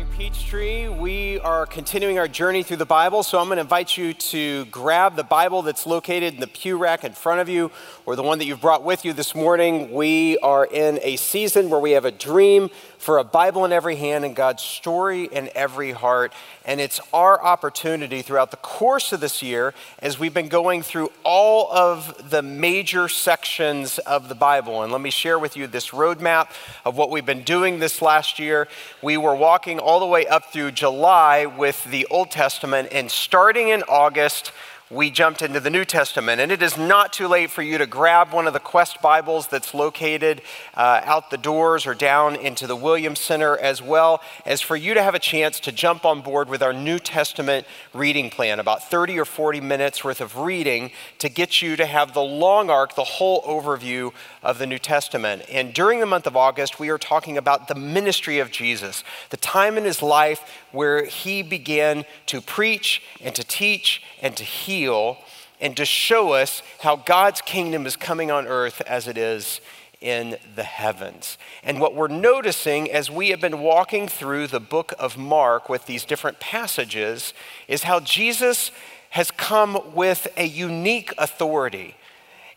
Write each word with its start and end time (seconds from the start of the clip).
Morning 0.00 0.16
Peachtree. 0.16 0.88
We 0.88 1.40
are 1.40 1.66
continuing 1.66 2.18
our 2.18 2.26
journey 2.26 2.62
through 2.62 2.78
the 2.78 2.86
Bible, 2.86 3.22
so 3.22 3.38
I'm 3.38 3.48
going 3.48 3.58
to 3.58 3.60
invite 3.60 3.98
you 3.98 4.14
to 4.14 4.64
grab 4.66 5.14
the 5.14 5.24
Bible 5.24 5.60
that's 5.60 5.84
located 5.84 6.32
in 6.32 6.40
the 6.40 6.46
pew 6.46 6.78
rack 6.78 7.04
in 7.04 7.12
front 7.12 7.42
of 7.42 7.50
you 7.50 7.70
or 8.06 8.16
the 8.16 8.22
one 8.22 8.38
that 8.38 8.46
you've 8.46 8.62
brought 8.62 8.82
with 8.82 9.04
you 9.04 9.12
this 9.12 9.34
morning. 9.34 9.92
We 9.92 10.38
are 10.38 10.64
in 10.64 11.00
a 11.02 11.16
season 11.16 11.68
where 11.68 11.80
we 11.80 11.90
have 11.90 12.06
a 12.06 12.10
dream 12.10 12.70
for 12.96 13.18
a 13.18 13.24
Bible 13.24 13.64
in 13.64 13.72
every 13.72 13.96
hand 13.96 14.26
and 14.26 14.36
God's 14.36 14.62
story 14.62 15.24
in 15.24 15.50
every 15.54 15.92
heart. 15.92 16.34
And 16.66 16.80
it's 16.80 17.00
our 17.14 17.42
opportunity 17.42 18.20
throughout 18.20 18.50
the 18.50 18.58
course 18.58 19.12
of 19.12 19.20
this 19.20 19.42
year, 19.42 19.72
as 20.00 20.18
we've 20.18 20.34
been 20.34 20.48
going 20.48 20.82
through 20.82 21.10
all 21.24 21.72
of 21.72 22.30
the 22.30 22.42
major 22.42 23.08
sections 23.08 23.98
of 24.00 24.28
the 24.28 24.34
Bible. 24.34 24.82
And 24.82 24.92
let 24.92 25.00
me 25.00 25.10
share 25.10 25.38
with 25.38 25.56
you 25.56 25.66
this 25.66 25.90
roadmap 25.90 26.50
of 26.84 26.96
what 26.96 27.10
we've 27.10 27.24
been 27.24 27.42
doing 27.42 27.78
this 27.78 28.02
last 28.02 28.38
year. 28.38 28.68
We 29.02 29.16
were 29.16 29.34
walking 29.34 29.78
all 29.90 29.98
the 29.98 30.06
way 30.06 30.24
up 30.28 30.52
through 30.52 30.70
July 30.70 31.46
with 31.46 31.82
the 31.82 32.06
Old 32.12 32.30
Testament, 32.30 32.86
and 32.92 33.10
starting 33.10 33.70
in 33.70 33.82
August, 33.88 34.52
we 34.90 35.08
jumped 35.08 35.40
into 35.40 35.60
the 35.60 35.70
New 35.70 35.84
Testament. 35.84 36.40
And 36.40 36.50
it 36.50 36.60
is 36.62 36.76
not 36.76 37.12
too 37.12 37.28
late 37.28 37.50
for 37.50 37.62
you 37.62 37.78
to 37.78 37.86
grab 37.86 38.32
one 38.32 38.48
of 38.48 38.52
the 38.52 38.58
Quest 38.58 39.00
Bibles 39.00 39.46
that's 39.46 39.72
located 39.72 40.42
uh, 40.74 41.02
out 41.04 41.30
the 41.30 41.38
doors 41.38 41.86
or 41.86 41.94
down 41.94 42.34
into 42.34 42.66
the 42.66 42.74
Williams 42.74 43.20
Center, 43.20 43.56
as 43.56 43.80
well 43.80 44.20
as 44.44 44.60
for 44.60 44.74
you 44.74 44.92
to 44.94 45.02
have 45.02 45.14
a 45.14 45.20
chance 45.20 45.60
to 45.60 45.70
jump 45.70 46.04
on 46.04 46.22
board 46.22 46.48
with 46.48 46.60
our 46.60 46.72
New 46.72 46.98
Testament 46.98 47.68
reading 47.94 48.30
plan, 48.30 48.58
about 48.58 48.82
30 48.90 49.20
or 49.20 49.24
40 49.24 49.60
minutes 49.60 50.02
worth 50.02 50.20
of 50.20 50.36
reading 50.38 50.90
to 51.18 51.28
get 51.28 51.62
you 51.62 51.76
to 51.76 51.86
have 51.86 52.12
the 52.12 52.20
long 52.20 52.68
arc, 52.68 52.96
the 52.96 53.04
whole 53.04 53.42
overview 53.42 54.12
of 54.42 54.58
the 54.58 54.66
New 54.66 54.78
Testament. 54.78 55.42
And 55.48 55.72
during 55.72 56.00
the 56.00 56.06
month 56.06 56.26
of 56.26 56.36
August, 56.36 56.80
we 56.80 56.88
are 56.88 56.98
talking 56.98 57.38
about 57.38 57.68
the 57.68 57.76
ministry 57.76 58.40
of 58.40 58.50
Jesus, 58.50 59.04
the 59.30 59.36
time 59.36 59.78
in 59.78 59.84
his 59.84 60.02
life 60.02 60.42
where 60.72 61.04
he 61.04 61.42
began 61.42 62.04
to 62.26 62.40
preach 62.40 63.02
and 63.20 63.36
to 63.36 63.44
teach 63.44 64.02
and 64.20 64.36
to 64.36 64.42
heal 64.42 64.79
and 64.88 65.76
to 65.76 65.84
show 65.84 66.32
us 66.32 66.62
how 66.80 66.96
God's 66.96 67.40
kingdom 67.40 67.86
is 67.86 67.96
coming 67.96 68.30
on 68.30 68.46
earth 68.46 68.80
as 68.86 69.06
it 69.06 69.18
is 69.18 69.60
in 70.00 70.38
the 70.56 70.62
heavens. 70.62 71.36
And 71.62 71.80
what 71.80 71.94
we're 71.94 72.08
noticing 72.08 72.90
as 72.90 73.10
we 73.10 73.28
have 73.30 73.40
been 73.40 73.60
walking 73.60 74.08
through 74.08 74.46
the 74.46 74.60
book 74.60 74.94
of 74.98 75.18
Mark 75.18 75.68
with 75.68 75.86
these 75.86 76.04
different 76.04 76.40
passages 76.40 77.34
is 77.68 77.82
how 77.82 78.00
Jesus 78.00 78.70
has 79.10 79.30
come 79.30 79.94
with 79.94 80.26
a 80.36 80.46
unique 80.46 81.12
authority. 81.18 81.96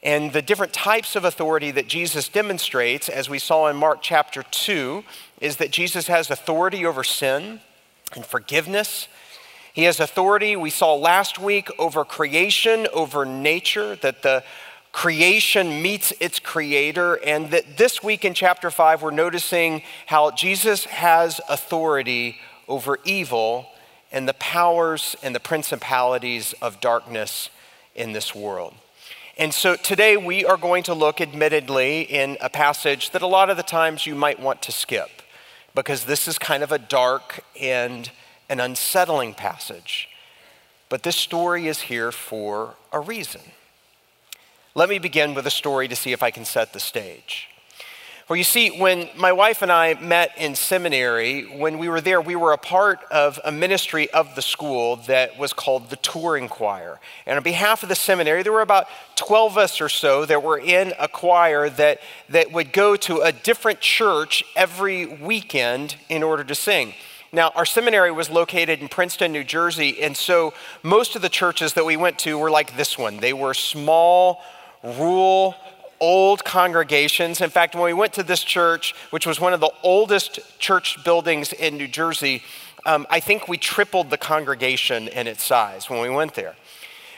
And 0.02 0.32
the 0.32 0.42
different 0.42 0.74
types 0.74 1.16
of 1.16 1.26
authority 1.26 1.72
that 1.72 1.88
Jesus 1.88 2.30
demonstrates, 2.30 3.10
as 3.10 3.30
we 3.30 3.40
saw 3.40 3.68
in 3.68 3.76
Mark 3.76 4.00
chapter 4.02 4.44
2, 4.44 5.04
is 5.42 5.58
that 5.58 5.72
Jesus 5.72 6.08
has 6.08 6.30
authority 6.30 6.86
over 6.86 7.04
sin 7.04 7.60
and 8.16 8.26
forgiveness. 8.26 9.08
He 9.74 9.84
has 9.84 10.00
authority, 10.00 10.56
we 10.56 10.70
saw 10.70 10.94
last 10.94 11.40
week, 11.40 11.68
over 11.80 12.06
creation, 12.06 12.88
over 12.94 13.26
nature, 13.26 13.96
that 13.98 14.22
the 14.22 14.44
creation 14.92 15.82
meets 15.82 16.14
its 16.20 16.38
creator. 16.38 17.16
And 17.16 17.50
that 17.50 17.78
this 17.78 18.04
week 18.04 18.24
in 18.24 18.36
chapter 18.36 18.70
5, 18.70 19.02
we're 19.02 19.10
noticing 19.10 19.82
how 20.06 20.30
Jesus 20.30 20.86
has 20.86 21.42
authority 21.50 22.38
over 22.68 23.00
evil 23.04 23.66
and 24.12 24.30
the 24.30 24.36
powers 24.36 25.16
and 25.24 25.34
the 25.34 25.40
principalities 25.40 26.54
of 26.62 26.80
darkness 26.80 27.50
in 27.96 28.12
this 28.12 28.36
world. 28.36 28.76
And 29.40 29.52
so 29.52 29.76
today 29.76 30.16
we 30.16 30.46
are 30.46 30.58
going 30.58 30.84
to 30.84 30.94
look, 30.94 31.20
admittedly, 31.20 32.02
in 32.02 32.38
a 32.40 32.50
passage 32.52 33.10
that 33.10 33.24
a 33.24 33.28
lot 33.28 33.50
of 33.50 33.58
the 33.58 33.64
times 33.64 34.06
you 34.06 34.14
might 34.14 34.40
want 34.40 34.62
to 34.62 34.72
skip 34.72 35.10
because 35.74 36.06
this 36.06 36.28
is 36.28 36.38
kind 36.38 36.62
of 36.62 36.72
a 36.72 36.78
dark 36.78 37.44
and 37.60 38.12
an 38.50 38.60
unsettling 38.60 39.34
passage. 39.34 40.10
But 40.90 41.04
this 41.04 41.16
story 41.16 41.68
is 41.68 41.82
here 41.82 42.12
for 42.12 42.76
a 42.92 43.00
reason. 43.00 43.42
Let 44.76 44.90
me 44.90 45.00
begin 45.00 45.34
with 45.34 45.48
a 45.48 45.52
story 45.52 45.88
to 45.88 45.96
see 45.96 46.12
if 46.12 46.24
I 46.24 46.32
can 46.32 46.46
set 46.46 46.74
the 46.74 46.80
stage. 46.80 47.48
Well, 48.30 48.38
you 48.38 48.46
see, 48.46 48.70
when 48.70 49.10
my 49.18 49.34
wife 49.34 49.62
and 49.62 49.72
I 49.72 49.96
met 49.96 50.32
in 50.38 50.56
seminary, 50.56 51.44
when 51.58 51.78
we 51.78 51.90
were 51.90 52.00
there, 52.00 52.22
we 52.22 52.38
were 52.38 52.54
a 52.54 52.58
part 52.58 53.04
of 53.12 53.38
a 53.44 53.52
ministry 53.52 54.10
of 54.12 54.34
the 54.36 54.42
school 54.42 54.96
that 55.08 55.38
was 55.38 55.52
called 55.52 55.90
the 55.90 55.98
Touring 55.98 56.48
Choir. 56.48 57.02
And 57.26 57.36
on 57.36 57.44
behalf 57.44 57.84
of 57.84 57.90
the 57.90 57.96
seminary, 57.96 58.42
there 58.42 58.54
were 58.54 58.62
about 58.62 58.88
12 59.18 59.52
of 59.52 59.58
us 59.58 59.82
or 59.82 59.90
so 59.90 60.26
that 60.26 60.42
were 60.42 60.58
in 60.58 60.94
a 60.98 61.10
choir 61.10 61.70
that, 61.72 62.00
that 62.30 62.54
would 62.54 62.72
go 62.72 62.96
to 62.96 63.20
a 63.20 63.34
different 63.34 63.82
church 63.82 64.44
every 64.56 65.06
weekend 65.06 65.98
in 66.08 66.24
order 66.24 66.46
to 66.46 66.56
sing. 66.56 66.94
Now, 67.34 67.52
our 67.56 67.66
seminary 67.66 68.12
was 68.12 68.30
located 68.30 68.80
in 68.80 68.90
Princeton, 68.90 69.32
New 69.32 69.44
Jersey, 69.44 70.04
and 70.04 70.16
so 70.16 70.54
most 70.84 71.16
of 71.16 71.24
the 71.24 71.30
churches 71.30 71.74
that 71.74 71.84
we 71.84 71.98
went 71.98 72.20
to 72.20 72.38
were 72.38 72.52
like 72.52 72.78
this 72.78 72.96
one. 72.96 73.18
They 73.18 73.34
were 73.34 73.56
small, 73.56 74.44
rural, 74.84 75.56
old 76.00 76.46
congregations. 76.46 77.42
In 77.42 77.50
fact, 77.50 77.74
when 77.74 77.86
we 77.86 77.94
went 77.94 78.14
to 78.14 78.24
this 78.24 78.44
church, 78.44 78.94
which 79.10 79.26
was 79.26 79.40
one 79.40 79.52
of 79.52 79.62
the 79.62 79.72
oldest 79.82 80.60
church 80.60 81.04
buildings 81.04 81.54
in 81.54 81.76
New 81.76 81.88
Jersey, 81.88 82.44
um, 82.86 83.08
I 83.10 83.20
think 83.20 83.48
we 83.48 83.58
tripled 83.58 84.12
the 84.12 84.18
congregation 84.20 85.08
in 85.08 85.26
its 85.26 85.44
size 85.44 85.90
when 85.90 86.02
we 86.02 86.12
went 86.12 86.36
there. 86.36 86.56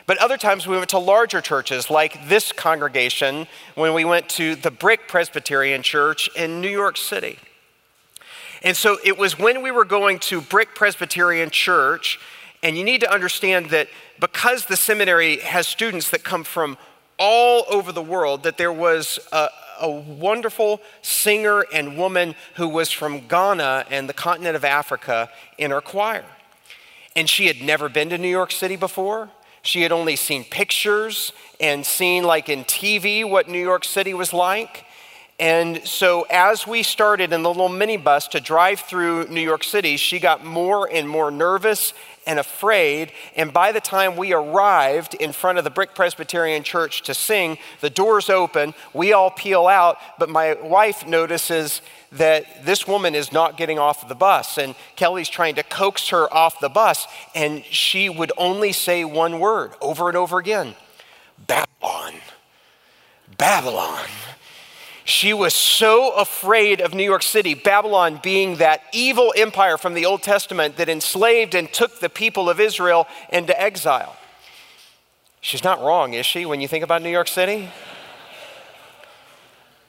But 0.05 0.17
other 0.19 0.37
times 0.37 0.65
we 0.65 0.77
went 0.77 0.91
to 0.91 0.99
larger 0.99 1.41
churches, 1.41 1.89
like 1.89 2.29
this 2.29 2.53
congregation 2.53 3.47
when 3.73 3.93
we 3.93 4.05
went 4.05 4.29
to 4.29 4.55
the 4.55 4.71
Brick 4.71 5.09
Presbyterian 5.09 5.81
Church 5.81 6.29
in 6.37 6.61
New 6.61 6.69
York 6.69 6.95
City. 6.95 7.37
And 8.65 8.75
so 8.75 8.97
it 9.03 9.15
was 9.15 9.37
when 9.37 9.61
we 9.61 9.69
were 9.69 9.85
going 9.85 10.17
to 10.19 10.41
Brick 10.41 10.73
Presbyterian 10.73 11.51
Church, 11.51 12.19
and 12.63 12.75
you 12.75 12.83
need 12.83 13.01
to 13.01 13.13
understand 13.13 13.67
that 13.67 13.89
because 14.19 14.65
the 14.65 14.75
seminary 14.75 15.37
has 15.41 15.67
students 15.67 16.09
that 16.09 16.23
come 16.23 16.43
from 16.43 16.75
all 17.19 17.65
over 17.69 17.91
the 17.91 18.01
world 18.01 18.41
that 18.41 18.57
there 18.57 18.73
was 18.73 19.19
a, 19.31 19.49
a, 19.81 19.89
wonderful 19.89 20.81
singer 21.03 21.63
and 21.71 21.95
woman 21.95 22.33
who 22.55 22.67
was 22.67 22.91
from 22.91 23.27
Ghana 23.27 23.85
and 23.91 24.09
the 24.09 24.13
continent 24.13 24.55
of 24.55 24.65
Africa 24.65 25.29
in 25.59 25.69
her 25.69 25.79
choir. 25.79 26.25
And 27.15 27.29
she 27.29 27.45
had 27.45 27.61
never 27.61 27.87
been 27.87 28.09
to 28.09 28.17
New 28.17 28.27
York 28.27 28.51
City 28.51 28.75
before. 28.75 29.29
She 29.61 29.83
had 29.83 29.91
only 29.91 30.15
seen 30.15 30.43
pictures 30.43 31.33
and 31.59 31.85
seen, 31.85 32.23
like 32.23 32.49
in 32.49 32.63
TV, 32.63 33.29
what 33.29 33.47
New 33.47 33.61
York 33.61 33.85
City 33.85 34.15
was 34.15 34.33
like. 34.33 34.85
And 35.37 35.85
so, 35.85 36.25
as 36.29 36.65
we 36.65 36.81
started 36.81 37.33
in 37.33 37.43
the 37.43 37.49
little 37.49 37.67
minibus 37.67 38.29
to 38.29 38.39
drive 38.39 38.79
through 38.79 39.27
New 39.27 39.41
York 39.41 39.65
City, 39.65 39.97
she 39.97 40.17
got 40.17 40.45
more 40.45 40.89
and 40.89 41.09
more 41.09 41.29
nervous 41.29 41.93
and 42.25 42.39
afraid. 42.39 43.11
And 43.35 43.51
by 43.51 43.73
the 43.73 43.81
time 43.81 44.15
we 44.15 44.33
arrived 44.33 45.13
in 45.15 45.33
front 45.33 45.57
of 45.57 45.65
the 45.65 45.69
Brick 45.69 45.93
Presbyterian 45.93 46.63
Church 46.63 47.01
to 47.03 47.13
sing, 47.13 47.57
the 47.81 47.89
doors 47.89 48.29
open, 48.29 48.73
we 48.93 49.11
all 49.11 49.29
peel 49.29 49.67
out, 49.67 49.97
but 50.17 50.29
my 50.29 50.53
wife 50.53 51.05
notices 51.05 51.81
that 52.13 52.65
this 52.65 52.87
woman 52.87 53.13
is 53.13 53.33
not 53.33 53.57
getting 53.57 53.77
off 53.77 54.07
the 54.07 54.15
bus. 54.15 54.57
And 54.57 54.73
Kelly's 54.95 55.27
trying 55.27 55.55
to 55.55 55.63
coax 55.63 56.09
her 56.09 56.33
off 56.33 56.61
the 56.61 56.69
bus, 56.69 57.07
and 57.35 57.63
she 57.65 58.07
would 58.07 58.31
only 58.37 58.71
say 58.71 59.03
one 59.03 59.39
word 59.39 59.73
over 59.81 60.07
and 60.07 60.17
over 60.17 60.39
again 60.39 60.75
Babylon. 61.45 62.13
Babylon. 63.37 64.07
She 65.05 65.33
was 65.33 65.53
so 65.53 66.13
afraid 66.13 66.81
of 66.81 66.95
New 66.95 67.03
York 67.03 67.21
City, 67.21 67.53
Babylon 67.53 68.19
being 68.23 68.55
that 68.55 68.81
evil 68.91 69.35
empire 69.37 69.77
from 69.77 69.93
the 69.93 70.07
Old 70.07 70.23
Testament 70.23 70.77
that 70.77 70.89
enslaved 70.89 71.53
and 71.53 71.71
took 71.71 71.99
the 71.99 72.09
people 72.09 72.49
of 72.49 72.59
Israel 72.59 73.07
into 73.31 73.59
exile. 73.61 74.17
She's 75.41 75.63
not 75.63 75.79
wrong, 75.79 76.15
is 76.15 76.25
she, 76.25 76.47
when 76.47 76.59
you 76.59 76.67
think 76.67 76.83
about 76.83 77.03
New 77.03 77.11
York 77.11 77.27
City? 77.27 77.69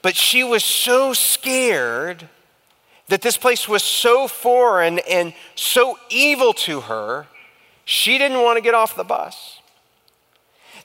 But 0.03 0.15
she 0.15 0.43
was 0.43 0.63
so 0.63 1.13
scared 1.13 2.29
that 3.07 3.23
this 3.23 3.37
place 3.37 3.67
was 3.67 3.81
so 3.81 4.27
foreign 4.27 4.99
and 5.09 5.33
so 5.55 5.97
evil 6.11 6.53
to 6.53 6.81
her, 6.81 7.25
she 7.85 8.19
didn't 8.19 8.43
want 8.43 8.57
to 8.57 8.61
get 8.61 8.75
off 8.75 8.95
the 8.95 9.03
bus. 9.03 9.61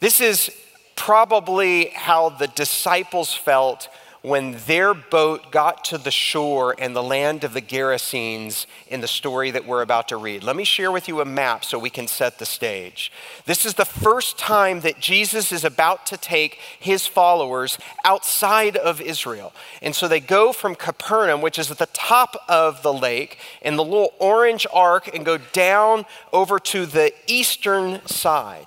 This 0.00 0.22
is 0.22 0.50
probably 0.96 1.88
how 1.88 2.30
the 2.30 2.46
disciples 2.46 3.34
felt 3.34 3.90
when 4.22 4.56
their 4.66 4.94
boat 4.94 5.50
got 5.50 5.84
to 5.84 5.98
the 5.98 6.10
shore 6.10 6.76
and 6.78 6.94
the 6.94 7.02
land 7.02 7.42
of 7.42 7.54
the 7.54 7.60
Gerasenes 7.60 8.66
in 8.86 9.00
the 9.00 9.08
story 9.08 9.50
that 9.50 9.66
we're 9.66 9.82
about 9.82 10.08
to 10.08 10.16
read. 10.16 10.44
Let 10.44 10.54
me 10.54 10.62
share 10.62 10.92
with 10.92 11.08
you 11.08 11.20
a 11.20 11.24
map 11.24 11.64
so 11.64 11.76
we 11.78 11.90
can 11.90 12.06
set 12.06 12.38
the 12.38 12.46
stage. 12.46 13.10
This 13.46 13.66
is 13.66 13.74
the 13.74 13.84
first 13.84 14.38
time 14.38 14.80
that 14.80 15.00
Jesus 15.00 15.50
is 15.50 15.64
about 15.64 16.06
to 16.06 16.16
take 16.16 16.54
his 16.78 17.04
followers 17.04 17.78
outside 18.04 18.76
of 18.76 19.00
Israel. 19.00 19.52
And 19.82 19.94
so 19.94 20.06
they 20.06 20.20
go 20.20 20.52
from 20.52 20.76
Capernaum, 20.76 21.40
which 21.40 21.58
is 21.58 21.70
at 21.72 21.78
the 21.78 21.86
top 21.86 22.36
of 22.48 22.82
the 22.84 22.92
lake, 22.92 23.38
in 23.60 23.74
the 23.74 23.84
little 23.84 24.14
orange 24.20 24.68
arc, 24.72 25.12
and 25.12 25.24
go 25.24 25.38
down 25.38 26.06
over 26.32 26.60
to 26.60 26.86
the 26.86 27.12
eastern 27.26 28.06
side. 28.06 28.66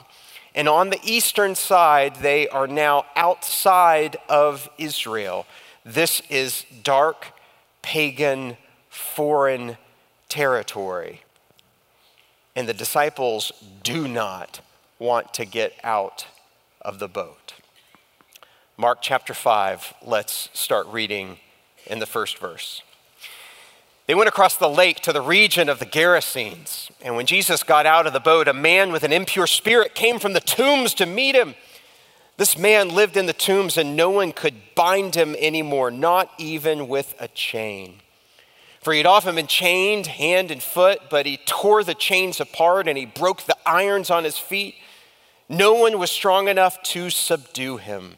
And 0.56 0.70
on 0.70 0.90
the 0.90 1.02
eastern 1.04 1.54
side, 1.54 2.16
they 2.16 2.48
are 2.48 2.66
now 2.66 3.06
outside 3.16 4.16
of 4.30 4.70
Israel. 4.78 5.46
This 5.84 6.22
is 6.30 6.66
dark, 6.82 7.34
pagan, 7.82 8.56
foreign 8.90 9.78
territory. 10.30 11.24
And 12.56 12.70
the 12.70 12.74
disciples 12.74 13.52
do 13.84 14.08
not 14.08 14.62
want 14.98 15.34
to 15.34 15.44
get 15.44 15.74
out 15.84 16.26
of 16.82 17.00
the 17.00 17.10
boat. 17.10 17.56
Mark 18.78 19.00
chapter 19.02 19.34
5, 19.34 19.94
let's 20.06 20.50
start 20.54 20.88
reading 20.88 21.38
in 21.86 22.00
the 22.00 22.06
first 22.06 22.38
verse. 22.38 22.82
They 24.08 24.16
went 24.16 24.30
across 24.30 24.56
the 24.56 24.70
lake 24.70 25.00
to 25.02 25.14
the 25.14 25.22
region 25.22 25.68
of 25.68 25.80
the 25.80 25.86
Gerasenes. 25.86 26.92
And 27.02 27.16
when 27.16 27.26
Jesus 27.26 27.64
got 27.64 27.86
out 27.86 28.06
of 28.06 28.14
the 28.14 28.20
boat, 28.20 28.48
a 28.48 28.54
man 28.54 28.92
with 28.92 29.04
an 29.04 29.12
impure 29.12 29.48
spirit 29.48 29.96
came 29.96 30.20
from 30.20 30.34
the 30.34 30.40
tombs 30.40 30.94
to 30.96 31.06
meet 31.06 31.36
him. 31.36 31.56
This 32.38 32.58
man 32.58 32.90
lived 32.90 33.18
in 33.18 33.26
the 33.26 33.34
tombs, 33.34 33.78
and 33.78 33.96
no 33.96 34.10
one 34.10 34.32
could 34.32 34.76
bind 34.76 35.16
him 35.16 35.36
anymore, 35.40 35.90
not 35.90 36.30
even 36.38 36.88
with 36.88 37.16
a 37.20 37.30
chain. 37.30 38.02
For 38.86 38.94
he 38.94 39.00
had 39.00 39.08
often 39.08 39.34
been 39.34 39.48
chained 39.48 40.06
hand 40.06 40.52
and 40.52 40.62
foot, 40.62 41.00
but 41.10 41.26
he 41.26 41.38
tore 41.38 41.84
the 41.84 41.96
chains 41.96 42.40
apart 42.40 42.88
and 42.88 42.96
he 42.96 43.08
broke 43.08 43.42
the 43.42 43.58
irons 43.66 44.12
on 44.12 44.24
his 44.24 44.38
feet. 44.38 44.76
No 45.50 45.74
one 45.74 45.98
was 45.98 46.12
strong 46.12 46.48
enough 46.48 46.84
to 46.84 47.10
subdue 47.10 47.78
him. 47.78 48.18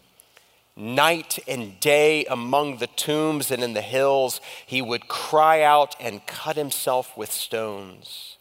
Night 0.80 1.40
and 1.48 1.80
day 1.80 2.24
among 2.26 2.78
the 2.78 2.86
tombs 2.86 3.50
and 3.50 3.64
in 3.64 3.74
the 3.74 3.82
hills, 3.82 4.40
he 4.64 4.80
would 4.80 5.08
cry 5.08 5.64
out 5.64 5.96
and 6.00 6.26
cut 6.28 6.56
himself 6.56 7.18
with 7.18 7.32
stones. 7.32 8.38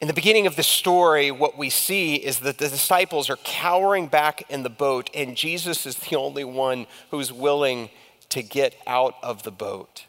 In 0.00 0.08
the 0.08 0.14
beginning 0.14 0.48
of 0.48 0.56
the 0.56 0.64
story, 0.64 1.30
what 1.30 1.56
we 1.56 1.70
see 1.70 2.16
is 2.16 2.40
that 2.40 2.58
the 2.58 2.68
disciples 2.68 3.30
are 3.30 3.36
cowering 3.36 4.08
back 4.08 4.42
in 4.50 4.64
the 4.64 4.70
boat, 4.70 5.10
and 5.14 5.36
Jesus 5.36 5.86
is 5.86 5.96
the 5.96 6.16
only 6.16 6.44
one 6.44 6.88
who's 7.12 7.32
willing 7.32 7.90
to 8.30 8.42
get 8.42 8.74
out 8.84 9.14
of 9.22 9.44
the 9.44 9.52
boat. 9.52 10.06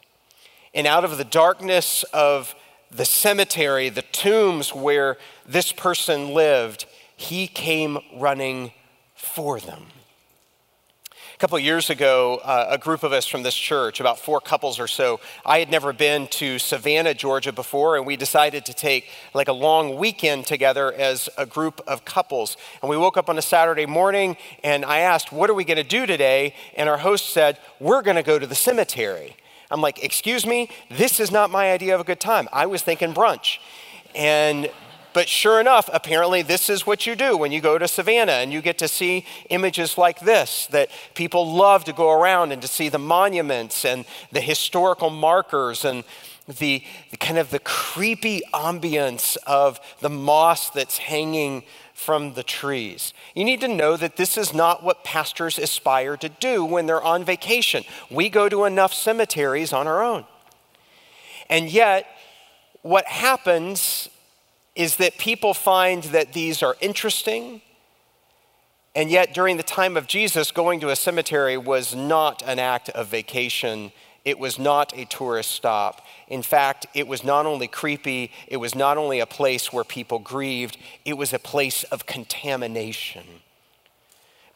And 0.74 0.88
out 0.88 1.04
of 1.04 1.16
the 1.16 1.24
darkness 1.24 2.02
of 2.12 2.56
the 2.90 3.04
cemetery, 3.04 3.88
the 3.88 4.02
tombs 4.02 4.74
where 4.74 5.16
this 5.46 5.70
person 5.70 6.34
lived, 6.34 6.86
he 7.16 7.46
came 7.46 7.98
running 8.16 8.72
for 9.20 9.60
them. 9.60 9.86
A 11.34 11.38
couple 11.38 11.56
of 11.56 11.64
years 11.64 11.88
ago, 11.88 12.40
uh, 12.44 12.66
a 12.68 12.76
group 12.76 13.02
of 13.02 13.12
us 13.12 13.26
from 13.26 13.42
this 13.42 13.54
church, 13.54 14.00
about 14.00 14.18
four 14.18 14.40
couples 14.40 14.78
or 14.78 14.86
so, 14.86 15.20
I 15.46 15.58
had 15.58 15.70
never 15.70 15.92
been 15.92 16.26
to 16.28 16.58
Savannah, 16.58 17.14
Georgia 17.14 17.52
before, 17.52 17.96
and 17.96 18.06
we 18.06 18.16
decided 18.16 18.66
to 18.66 18.74
take 18.74 19.08
like 19.32 19.48
a 19.48 19.52
long 19.52 19.96
weekend 19.96 20.46
together 20.46 20.92
as 20.92 21.30
a 21.38 21.46
group 21.46 21.80
of 21.86 22.04
couples. 22.04 22.56
And 22.82 22.90
we 22.90 22.96
woke 22.96 23.16
up 23.16 23.30
on 23.30 23.38
a 23.38 23.42
Saturday 23.42 23.86
morning, 23.86 24.36
and 24.62 24.84
I 24.84 24.98
asked, 24.98 25.32
What 25.32 25.48
are 25.48 25.54
we 25.54 25.64
going 25.64 25.78
to 25.78 25.82
do 25.82 26.04
today? 26.04 26.54
And 26.76 26.88
our 26.88 26.98
host 26.98 27.30
said, 27.30 27.58
We're 27.78 28.02
going 28.02 28.16
to 28.16 28.22
go 28.22 28.38
to 28.38 28.46
the 28.46 28.54
cemetery. 28.54 29.36
I'm 29.70 29.80
like, 29.80 30.02
Excuse 30.04 30.44
me, 30.46 30.68
this 30.90 31.20
is 31.20 31.30
not 31.30 31.50
my 31.50 31.72
idea 31.72 31.94
of 31.94 32.02
a 32.02 32.04
good 32.04 32.20
time. 32.20 32.48
I 32.52 32.66
was 32.66 32.82
thinking 32.82 33.14
brunch. 33.14 33.58
And 34.14 34.70
but 35.12 35.28
sure 35.28 35.60
enough, 35.60 35.90
apparently, 35.92 36.42
this 36.42 36.70
is 36.70 36.86
what 36.86 37.06
you 37.06 37.16
do 37.16 37.36
when 37.36 37.52
you 37.52 37.60
go 37.60 37.78
to 37.78 37.88
Savannah 37.88 38.32
and 38.32 38.52
you 38.52 38.60
get 38.60 38.78
to 38.78 38.88
see 38.88 39.24
images 39.48 39.98
like 39.98 40.20
this 40.20 40.66
that 40.68 40.90
people 41.14 41.52
love 41.52 41.84
to 41.84 41.92
go 41.92 42.10
around 42.10 42.52
and 42.52 42.62
to 42.62 42.68
see 42.68 42.88
the 42.88 42.98
monuments 42.98 43.84
and 43.84 44.04
the 44.32 44.40
historical 44.40 45.10
markers 45.10 45.84
and 45.84 46.04
the, 46.58 46.82
the 47.10 47.16
kind 47.16 47.38
of 47.38 47.50
the 47.50 47.58
creepy 47.60 48.42
ambience 48.52 49.36
of 49.46 49.80
the 50.00 50.10
moss 50.10 50.70
that's 50.70 50.98
hanging 50.98 51.62
from 51.94 52.34
the 52.34 52.42
trees. 52.42 53.12
You 53.34 53.44
need 53.44 53.60
to 53.60 53.68
know 53.68 53.96
that 53.96 54.16
this 54.16 54.36
is 54.38 54.54
not 54.54 54.82
what 54.82 55.04
pastors 55.04 55.58
aspire 55.58 56.16
to 56.18 56.28
do 56.28 56.64
when 56.64 56.86
they're 56.86 57.02
on 57.02 57.24
vacation. 57.24 57.84
We 58.10 58.28
go 58.28 58.48
to 58.48 58.64
enough 58.64 58.94
cemeteries 58.94 59.72
on 59.72 59.86
our 59.86 60.02
own. 60.02 60.24
And 61.48 61.70
yet, 61.70 62.06
what 62.82 63.06
happens 63.06 64.08
is 64.80 64.96
that 64.96 65.18
people 65.18 65.52
find 65.52 66.04
that 66.04 66.32
these 66.32 66.62
are 66.62 66.74
interesting, 66.80 67.60
and 68.94 69.10
yet 69.10 69.34
during 69.34 69.58
the 69.58 69.62
time 69.62 69.94
of 69.94 70.06
Jesus, 70.06 70.50
going 70.50 70.80
to 70.80 70.88
a 70.88 70.96
cemetery 70.96 71.58
was 71.58 71.94
not 71.94 72.42
an 72.46 72.58
act 72.58 72.88
of 72.88 73.08
vacation. 73.08 73.92
It 74.24 74.38
was 74.38 74.58
not 74.58 74.96
a 74.96 75.04
tourist 75.04 75.50
stop. 75.50 76.00
In 76.28 76.42
fact, 76.42 76.86
it 76.94 77.06
was 77.06 77.22
not 77.22 77.44
only 77.44 77.68
creepy, 77.68 78.32
it 78.48 78.56
was 78.56 78.74
not 78.74 78.96
only 78.96 79.20
a 79.20 79.26
place 79.26 79.70
where 79.70 79.84
people 79.84 80.18
grieved, 80.18 80.78
it 81.04 81.18
was 81.18 81.34
a 81.34 81.38
place 81.38 81.84
of 81.84 82.06
contamination. 82.06 83.24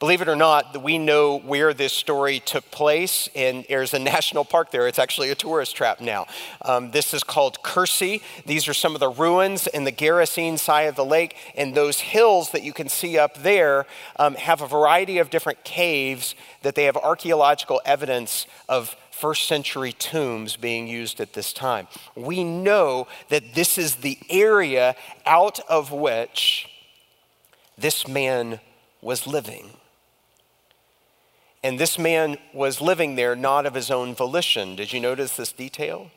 Believe 0.04 0.20
it 0.20 0.28
or 0.28 0.36
not, 0.36 0.82
we 0.82 0.98
know 0.98 1.38
where 1.38 1.72
this 1.72 1.94
story 1.94 2.38
took 2.38 2.70
place, 2.70 3.26
and 3.34 3.64
there's 3.70 3.94
a 3.94 3.98
national 4.14 4.44
park 4.44 4.70
there. 4.70 4.86
It's 4.86 4.98
actually 4.98 5.30
a 5.30 5.34
tourist 5.34 5.74
trap 5.74 6.02
now. 6.02 6.26
Um, 6.60 6.90
this 6.90 7.14
is 7.14 7.24
called 7.24 7.62
Kursi. 7.62 8.20
These 8.44 8.68
are 8.68 8.74
some 8.74 8.92
of 8.92 9.00
the 9.00 9.08
ruins 9.08 9.66
in 9.66 9.84
the 9.84 9.92
Gerasene 9.92 10.58
side 10.58 10.88
of 10.88 10.94
the 10.94 11.06
lake, 11.06 11.36
and 11.56 11.74
those 11.74 12.00
hills 12.00 12.50
that 12.50 12.62
you 12.62 12.74
can 12.74 12.90
see 12.90 13.16
up 13.16 13.38
there 13.38 13.86
um, 14.16 14.34
have 14.34 14.60
a 14.60 14.66
variety 14.66 15.16
of 15.16 15.30
different 15.30 15.64
caves 15.64 16.34
that 16.60 16.74
they 16.74 16.84
have 16.84 16.98
archaeological 16.98 17.80
evidence 17.86 18.46
of 18.68 18.94
first 19.10 19.48
century 19.48 19.92
tombs 19.92 20.58
being 20.58 20.86
used 20.86 21.18
at 21.18 21.32
this 21.32 21.50
time. 21.54 21.88
We 22.14 22.44
know 22.44 23.08
that 23.30 23.54
this 23.54 23.78
is 23.78 23.94
the 23.96 24.18
area 24.28 24.96
out 25.24 25.60
of 25.60 25.92
which 25.92 26.68
this 27.78 28.06
man 28.06 28.60
was 29.00 29.26
living. 29.26 29.70
And 31.64 31.80
this 31.80 31.98
man 31.98 32.36
was 32.52 32.82
living 32.82 33.14
there 33.14 33.34
not 33.34 33.64
of 33.64 33.72
his 33.72 33.90
own 33.90 34.14
volition. 34.14 34.76
Did 34.76 34.92
you 34.92 35.00
notice 35.00 35.34
this 35.34 35.50
detail? 35.50 36.10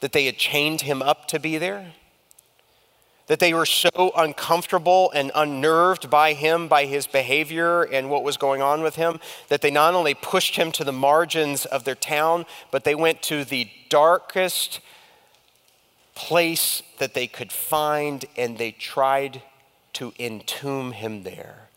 That 0.00 0.12
they 0.12 0.26
had 0.26 0.36
chained 0.36 0.82
him 0.82 1.00
up 1.00 1.26
to 1.28 1.40
be 1.40 1.56
there? 1.56 1.94
That 3.28 3.38
they 3.38 3.54
were 3.54 3.64
so 3.64 4.12
uncomfortable 4.14 5.10
and 5.14 5.32
unnerved 5.34 6.10
by 6.10 6.34
him, 6.34 6.68
by 6.68 6.84
his 6.84 7.06
behavior 7.06 7.82
and 7.82 8.10
what 8.10 8.24
was 8.24 8.36
going 8.36 8.60
on 8.60 8.82
with 8.82 8.96
him, 8.96 9.20
that 9.48 9.62
they 9.62 9.70
not 9.70 9.94
only 9.94 10.12
pushed 10.12 10.56
him 10.56 10.70
to 10.72 10.84
the 10.84 10.92
margins 10.92 11.64
of 11.64 11.84
their 11.84 11.94
town, 11.94 12.44
but 12.70 12.84
they 12.84 12.94
went 12.94 13.22
to 13.22 13.42
the 13.42 13.70
darkest 13.88 14.80
place 16.14 16.82
that 16.98 17.14
they 17.14 17.26
could 17.26 17.52
find 17.52 18.26
and 18.36 18.58
they 18.58 18.70
tried 18.70 19.40
to 19.94 20.12
entomb 20.18 20.92
him 20.92 21.22
there 21.22 21.68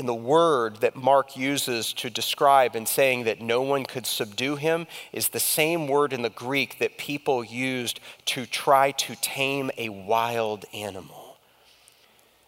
in 0.00 0.06
the 0.06 0.14
word 0.14 0.78
that 0.78 0.96
Mark 0.96 1.36
uses 1.36 1.92
to 1.92 2.08
describe 2.08 2.74
and 2.74 2.88
saying 2.88 3.24
that 3.24 3.42
no 3.42 3.60
one 3.60 3.84
could 3.84 4.06
subdue 4.06 4.56
him 4.56 4.86
is 5.12 5.28
the 5.28 5.38
same 5.38 5.86
word 5.86 6.14
in 6.14 6.22
the 6.22 6.30
Greek 6.30 6.78
that 6.78 6.96
people 6.96 7.44
used 7.44 8.00
to 8.24 8.46
try 8.46 8.92
to 8.92 9.14
tame 9.16 9.70
a 9.76 9.90
wild 9.90 10.64
animal. 10.72 11.36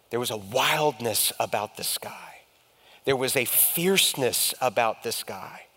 There 0.09 0.19
was 0.19 0.31
a 0.31 0.37
wildness 0.37 1.31
about 1.39 1.77
this 1.77 1.99
guy, 1.99 2.41
there 3.05 3.15
was 3.15 3.35
a 3.35 3.45
fierceness 3.45 4.55
about 4.59 5.03
this 5.03 5.23
guy 5.23 5.67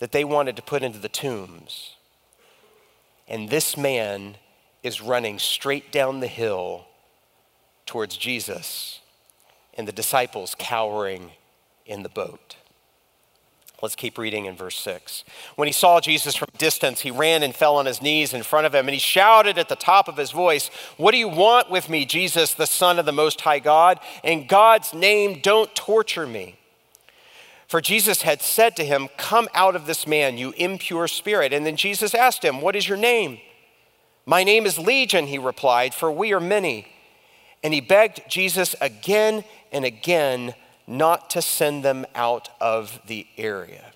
that 0.00 0.12
they 0.12 0.24
wanted 0.24 0.54
to 0.56 0.62
put 0.62 0.82
into 0.82 0.98
the 0.98 1.08
tombs. 1.08 1.94
And 3.26 3.48
this 3.48 3.74
man 3.74 4.36
is 4.82 5.00
running 5.00 5.38
straight 5.38 5.90
down 5.90 6.20
the 6.20 6.26
hill 6.26 6.88
towards 7.86 8.18
Jesus 8.18 9.00
and 9.74 9.88
the 9.88 9.92
disciples 9.92 10.54
cowering 10.58 11.32
in 11.86 12.02
the 12.02 12.08
boat. 12.08 12.56
Let's 13.82 13.96
keep 13.96 14.16
reading 14.16 14.46
in 14.46 14.56
verse 14.56 14.78
6. 14.78 15.24
When 15.56 15.68
he 15.68 15.72
saw 15.72 16.00
Jesus 16.00 16.34
from 16.34 16.48
distance, 16.56 17.02
he 17.02 17.10
ran 17.10 17.42
and 17.42 17.54
fell 17.54 17.76
on 17.76 17.84
his 17.84 18.00
knees 18.00 18.32
in 18.32 18.42
front 18.42 18.66
of 18.66 18.74
him, 18.74 18.86
and 18.86 18.94
he 18.94 18.98
shouted 18.98 19.58
at 19.58 19.68
the 19.68 19.76
top 19.76 20.08
of 20.08 20.16
his 20.16 20.30
voice, 20.30 20.70
What 20.96 21.12
do 21.12 21.18
you 21.18 21.28
want 21.28 21.70
with 21.70 21.90
me, 21.90 22.06
Jesus, 22.06 22.54
the 22.54 22.66
Son 22.66 22.98
of 22.98 23.04
the 23.04 23.12
Most 23.12 23.42
High 23.42 23.58
God? 23.58 24.00
In 24.22 24.46
God's 24.46 24.94
name, 24.94 25.40
don't 25.42 25.74
torture 25.74 26.26
me. 26.26 26.56
For 27.66 27.80
Jesus 27.80 28.22
had 28.22 28.40
said 28.40 28.76
to 28.76 28.84
him, 28.84 29.08
Come 29.18 29.48
out 29.52 29.76
of 29.76 29.86
this 29.86 30.06
man, 30.06 30.38
you 30.38 30.52
impure 30.52 31.08
spirit. 31.08 31.52
And 31.52 31.66
then 31.66 31.76
Jesus 31.76 32.14
asked 32.14 32.42
him, 32.42 32.60
What 32.62 32.76
is 32.76 32.88
your 32.88 32.96
name? 32.96 33.38
My 34.24 34.44
name 34.44 34.64
is 34.64 34.78
Legion, 34.78 35.26
he 35.26 35.38
replied, 35.38 35.92
for 35.92 36.10
we 36.10 36.32
are 36.32 36.40
many. 36.40 36.93
And 37.64 37.74
he 37.74 37.80
begged 37.80 38.22
Jesus 38.28 38.76
again 38.80 39.42
and 39.72 39.84
again 39.84 40.54
not 40.86 41.30
to 41.30 41.42
send 41.42 41.82
them 41.82 42.04
out 42.14 42.50
of 42.60 43.00
the 43.06 43.26
area. 43.38 43.92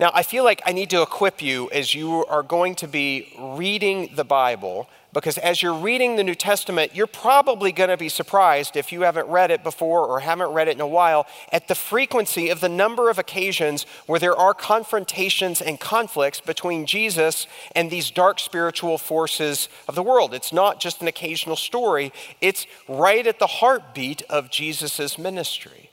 Now, 0.00 0.10
I 0.12 0.24
feel 0.24 0.42
like 0.42 0.60
I 0.66 0.72
need 0.72 0.90
to 0.90 1.00
equip 1.00 1.40
you 1.40 1.70
as 1.70 1.94
you 1.94 2.26
are 2.26 2.42
going 2.42 2.74
to 2.76 2.88
be 2.88 3.32
reading 3.38 4.10
the 4.16 4.24
Bible 4.24 4.88
because 5.12 5.36
as 5.38 5.60
you're 5.60 5.74
reading 5.74 6.16
the 6.16 6.24
New 6.24 6.34
Testament, 6.34 6.92
you're 6.94 7.06
probably 7.06 7.70
going 7.70 7.90
to 7.90 7.98
be 7.98 8.08
surprised 8.08 8.76
if 8.76 8.92
you 8.92 9.02
haven't 9.02 9.28
read 9.28 9.50
it 9.50 9.62
before 9.62 10.06
or 10.06 10.20
haven't 10.20 10.52
read 10.52 10.68
it 10.68 10.74
in 10.74 10.80
a 10.80 10.86
while 10.86 11.26
at 11.50 11.68
the 11.68 11.74
frequency 11.74 12.48
of 12.48 12.60
the 12.60 12.68
number 12.68 13.10
of 13.10 13.18
occasions 13.18 13.84
where 14.06 14.18
there 14.18 14.36
are 14.36 14.54
confrontations 14.54 15.60
and 15.60 15.78
conflicts 15.78 16.40
between 16.40 16.86
Jesus 16.86 17.46
and 17.74 17.90
these 17.90 18.10
dark 18.10 18.40
spiritual 18.40 18.96
forces 18.96 19.68
of 19.86 19.94
the 19.94 20.02
world. 20.02 20.32
It's 20.32 20.52
not 20.52 20.80
just 20.80 21.02
an 21.02 21.08
occasional 21.08 21.56
story, 21.56 22.12
it's 22.40 22.66
right 22.88 23.26
at 23.26 23.38
the 23.38 23.46
heartbeat 23.46 24.22
of 24.30 24.50
Jesus' 24.50 25.18
ministry. 25.18 25.90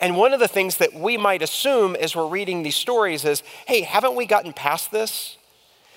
and 0.00 0.16
one 0.16 0.32
of 0.32 0.40
the 0.40 0.48
things 0.48 0.78
that 0.78 0.92
we 0.92 1.16
might 1.16 1.42
assume 1.42 1.94
as 1.94 2.16
we're 2.16 2.26
reading 2.26 2.62
these 2.62 2.74
stories 2.74 3.24
is 3.24 3.42
hey, 3.66 3.82
haven't 3.82 4.16
we 4.16 4.26
gotten 4.26 4.52
past 4.52 4.90
this? 4.90 5.36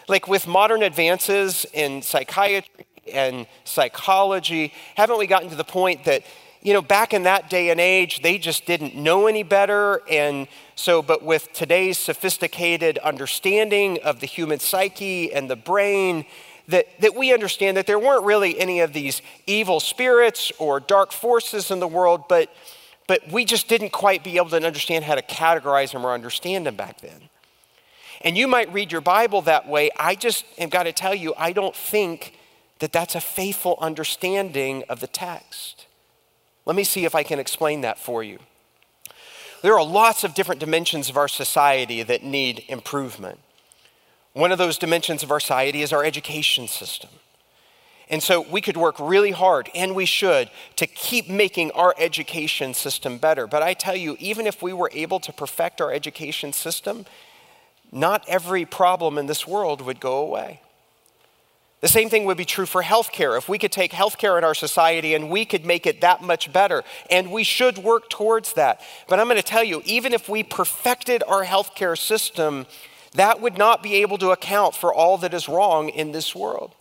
Like 0.08 0.28
with 0.28 0.48
modern 0.48 0.84
advances 0.84 1.66
in 1.74 2.02
psychiatry 2.02 2.86
and 3.12 3.48
psychology, 3.66 4.74
haven't 4.96 5.18
we 5.18 5.28
gotten 5.28 5.50
to 5.50 5.56
the 5.56 5.64
point 5.64 6.06
that, 6.06 6.24
you 6.62 6.74
know, 6.74 6.82
back 6.82 7.14
in 7.14 7.24
that 7.24 7.50
day 7.50 7.70
and 7.70 7.80
age, 7.80 8.22
they 8.22 8.38
just 8.38 8.66
didn't 8.66 8.96
know 8.96 9.28
any 9.28 9.44
better. 9.44 10.02
And 10.10 10.48
so, 10.76 11.02
but 11.02 11.24
with 11.24 11.52
today's 11.54 11.98
sophisticated 11.98 12.98
understanding 13.00 14.00
of 14.04 14.20
the 14.22 14.28
human 14.28 14.60
psyche 14.60 15.34
and 15.34 15.50
the 15.50 15.56
brain, 15.56 16.26
that, 16.68 16.88
that 17.00 17.16
we 17.16 17.34
understand 17.34 17.78
that 17.78 17.88
there 17.88 18.00
weren't 18.00 18.26
really 18.26 18.60
any 18.60 18.82
of 18.82 18.94
these 18.94 19.22
evil 19.46 19.80
spirits 19.80 20.52
or 20.58 20.80
dark 20.80 21.12
forces 21.12 21.72
in 21.72 21.80
the 21.80 21.88
world, 21.88 22.26
but, 22.28 22.54
but 23.08 23.30
we 23.32 23.46
just 23.46 23.68
didn't 23.68 23.92
quite 23.92 24.24
be 24.24 24.38
able 24.38 24.50
to 24.50 24.58
understand 24.58 25.06
how 25.06 25.16
to 25.16 25.22
categorize 25.22 25.94
them 25.94 26.06
or 26.06 26.14
understand 26.14 26.66
them 26.66 26.76
back 26.76 27.00
then. 27.02 27.30
And 28.22 28.38
you 28.38 28.48
might 28.48 28.72
read 28.74 28.92
your 28.92 29.02
Bible 29.02 29.42
that 29.44 29.68
way. 29.68 29.90
I 29.98 30.16
just 30.16 30.46
have 30.58 30.70
got 30.70 30.84
to 30.84 30.92
tell 30.92 31.14
you, 31.14 31.34
I 31.38 31.52
don't 31.52 31.76
think 31.76 32.34
that 32.80 32.92
that's 32.92 33.16
a 33.16 33.22
faithful 33.22 33.78
understanding 33.80 34.84
of 34.90 35.00
the 35.00 35.08
text. 35.08 35.86
Let 36.66 36.76
me 36.76 36.84
see 36.84 37.06
if 37.06 37.16
I 37.16 37.24
can 37.24 37.40
explain 37.40 37.82
that 37.82 38.00
for 38.00 38.24
you. 38.24 38.40
There 39.62 39.74
are 39.74 39.84
lots 39.84 40.24
of 40.24 40.34
different 40.34 40.60
dimensions 40.60 41.10
of 41.10 41.18
our 41.18 41.28
society 41.28 42.04
that 42.04 42.24
need 42.24 42.64
improvement. 42.68 43.40
One 44.34 44.52
of 44.52 44.60
those 44.60 44.78
dimensions 44.78 45.24
of 45.24 45.32
our 45.32 45.40
society 45.40 45.82
is 45.82 45.92
our 45.92 46.04
education 46.04 46.68
system. 46.68 47.10
And 48.10 48.22
so 48.22 48.42
we 48.42 48.62
could 48.62 48.78
work 48.78 48.96
really 49.00 49.32
hard, 49.32 49.70
and 49.76 49.96
we 49.96 50.06
should, 50.06 50.50
to 50.78 50.88
keep 50.88 51.28
making 51.28 51.72
our 51.72 51.94
education 51.98 52.74
system 52.74 53.18
better. 53.18 53.48
But 53.48 53.64
I 53.64 53.74
tell 53.74 53.96
you, 53.96 54.16
even 54.20 54.48
if 54.48 54.62
we 54.62 54.72
were 54.74 54.92
able 54.94 55.20
to 55.22 55.34
perfect 55.34 55.82
our 55.82 55.92
education 55.92 56.54
system, 56.54 57.06
not 57.91 58.24
every 58.27 58.65
problem 58.65 59.17
in 59.17 59.27
this 59.27 59.48
world 59.48 59.82
would 59.82 60.00
go 60.00 60.17
away. 60.17 60.62
The 61.79 61.88
same 61.88 62.10
thing 62.10 62.25
would 62.25 62.38
be 62.38 62.46
true 62.46 62.65
for 62.65 62.82
healthcare. 62.82 63.38
If 63.38 63.48
we 63.48 63.60
could 63.60 63.72
take 63.72 63.91
healthcare 63.91 64.38
in 64.38 64.44
our 64.44 64.56
society 64.56 65.13
and 65.13 65.29
we 65.29 65.46
could 65.46 65.63
make 65.63 65.86
it 65.86 66.01
that 66.01 66.24
much 66.24 66.51
better, 66.51 66.84
and 67.12 67.32
we 67.32 67.44
should 67.44 67.77
work 67.77 68.10
towards 68.10 68.53
that. 68.53 68.82
But 69.08 69.20
I'm 69.20 69.27
going 69.27 69.38
to 69.38 69.44
tell 69.44 69.63
you, 69.63 69.84
even 69.86 70.13
if 70.13 70.27
we 70.27 70.41
perfected 70.41 71.22
our 71.27 71.46
healthcare 71.46 71.98
system, 71.98 72.65
that 73.13 73.41
would 73.41 73.60
not 73.60 73.84
be 73.84 73.96
able 73.96 74.17
to 74.17 74.32
account 74.32 74.74
for 74.74 74.91
all 74.91 75.20
that 75.20 75.36
is 75.36 75.48
wrong 75.48 75.89
in 75.89 76.12
this 76.13 76.34
world. 76.34 76.74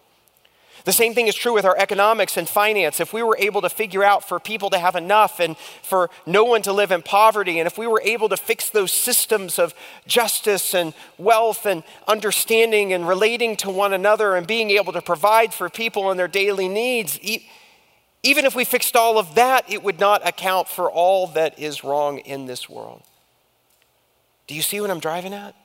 The 0.87 0.93
same 0.93 1.15
thing 1.15 1.27
is 1.27 1.35
true 1.35 1.53
with 1.53 1.65
our 1.65 1.77
economics 1.77 2.37
and 2.37 2.49
finance. 2.49 3.01
If 3.01 3.13
we 3.13 3.21
were 3.21 3.37
able 3.41 3.61
to 3.63 3.69
figure 3.69 4.05
out 4.05 4.23
for 4.23 4.39
people 4.39 4.71
to 4.71 4.79
have 4.79 4.95
enough 4.95 5.41
and 5.41 5.57
for 5.83 6.11
no 6.27 6.45
one 6.45 6.63
to 6.63 6.73
live 6.73 6.93
in 6.93 7.03
poverty, 7.03 7.59
and 7.59 7.67
if 7.67 7.77
we 7.77 7.89
were 7.89 8.01
able 8.05 8.29
to 8.29 8.37
fix 8.37 8.71
those 8.71 8.93
systems 8.93 9.59
of 9.59 9.75
justice 10.07 10.75
and 10.75 10.95
wealth 11.19 11.67
and 11.67 11.83
understanding 12.07 12.93
and 12.93 13.09
relating 13.09 13.57
to 13.57 13.69
one 13.69 13.93
another 13.93 14.37
and 14.37 14.47
being 14.47 14.71
able 14.71 14.93
to 14.93 15.03
provide 15.03 15.53
for 15.53 15.69
people 15.69 16.13
in 16.13 16.17
their 16.17 16.29
daily 16.29 16.69
needs, 16.69 17.19
even 18.23 18.45
if 18.45 18.55
we 18.55 18.65
fixed 18.65 18.95
all 18.95 19.19
of 19.19 19.35
that, 19.35 19.69
it 19.69 19.83
would 19.83 19.99
not 19.99 20.25
account 20.27 20.69
for 20.69 20.89
all 20.89 21.27
that 21.27 21.59
is 21.59 21.83
wrong 21.83 22.19
in 22.19 22.47
this 22.47 22.69
world. 22.69 23.03
Do 24.47 24.55
you 24.55 24.63
see 24.63 24.81
what 24.81 24.93
I'm 24.93 25.01
driving 25.01 25.35
at? 25.35 25.57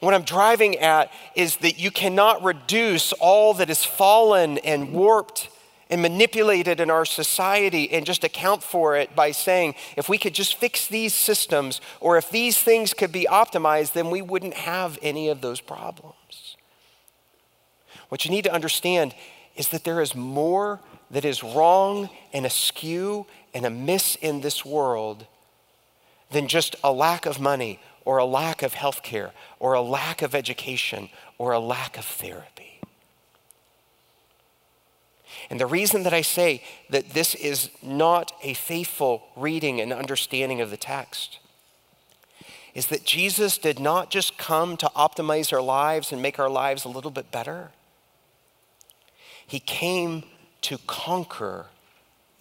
What 0.00 0.14
I'm 0.14 0.22
driving 0.22 0.76
at 0.76 1.12
is 1.34 1.56
that 1.58 1.78
you 1.78 1.90
cannot 1.90 2.42
reduce 2.42 3.12
all 3.14 3.54
that 3.54 3.70
is 3.70 3.84
fallen 3.84 4.58
and 4.58 4.92
warped 4.92 5.48
and 5.88 6.02
manipulated 6.02 6.80
in 6.80 6.90
our 6.90 7.04
society 7.04 7.92
and 7.92 8.04
just 8.04 8.24
account 8.24 8.62
for 8.62 8.96
it 8.96 9.14
by 9.14 9.30
saying, 9.30 9.74
if 9.96 10.08
we 10.08 10.18
could 10.18 10.34
just 10.34 10.56
fix 10.56 10.88
these 10.88 11.14
systems 11.14 11.80
or 12.00 12.16
if 12.16 12.30
these 12.30 12.58
things 12.58 12.92
could 12.92 13.12
be 13.12 13.26
optimized, 13.30 13.92
then 13.92 14.10
we 14.10 14.22
wouldn't 14.22 14.54
have 14.54 14.98
any 15.02 15.28
of 15.28 15.40
those 15.40 15.60
problems. 15.60 16.56
What 18.08 18.24
you 18.24 18.30
need 18.30 18.44
to 18.44 18.52
understand 18.52 19.14
is 19.54 19.68
that 19.68 19.84
there 19.84 20.00
is 20.00 20.14
more 20.14 20.80
that 21.10 21.24
is 21.24 21.42
wrong 21.42 22.10
and 22.32 22.44
askew 22.44 23.26
and 23.54 23.64
amiss 23.64 24.16
in 24.16 24.40
this 24.40 24.64
world 24.64 25.26
than 26.30 26.48
just 26.48 26.74
a 26.82 26.92
lack 26.92 27.26
of 27.26 27.40
money 27.40 27.80
or 28.06 28.16
a 28.16 28.24
lack 28.24 28.62
of 28.62 28.72
health 28.72 29.02
care 29.02 29.32
or 29.60 29.74
a 29.74 29.82
lack 29.82 30.22
of 30.22 30.34
education 30.34 31.10
or 31.36 31.52
a 31.52 31.58
lack 31.58 31.98
of 31.98 32.04
therapy. 32.06 32.80
And 35.50 35.60
the 35.60 35.66
reason 35.66 36.04
that 36.04 36.14
I 36.14 36.22
say 36.22 36.62
that 36.88 37.10
this 37.10 37.34
is 37.34 37.68
not 37.82 38.32
a 38.42 38.54
faithful 38.54 39.28
reading 39.36 39.80
and 39.80 39.92
understanding 39.92 40.62
of 40.62 40.70
the 40.70 40.76
text 40.78 41.40
is 42.74 42.86
that 42.86 43.04
Jesus 43.04 43.58
did 43.58 43.80
not 43.80 44.10
just 44.10 44.38
come 44.38 44.76
to 44.76 44.90
optimize 44.94 45.52
our 45.52 45.62
lives 45.62 46.12
and 46.12 46.22
make 46.22 46.38
our 46.38 46.48
lives 46.48 46.84
a 46.84 46.88
little 46.88 47.10
bit 47.10 47.32
better. 47.32 47.70
He 49.46 49.60
came 49.60 50.24
to 50.62 50.78
conquer 50.86 51.66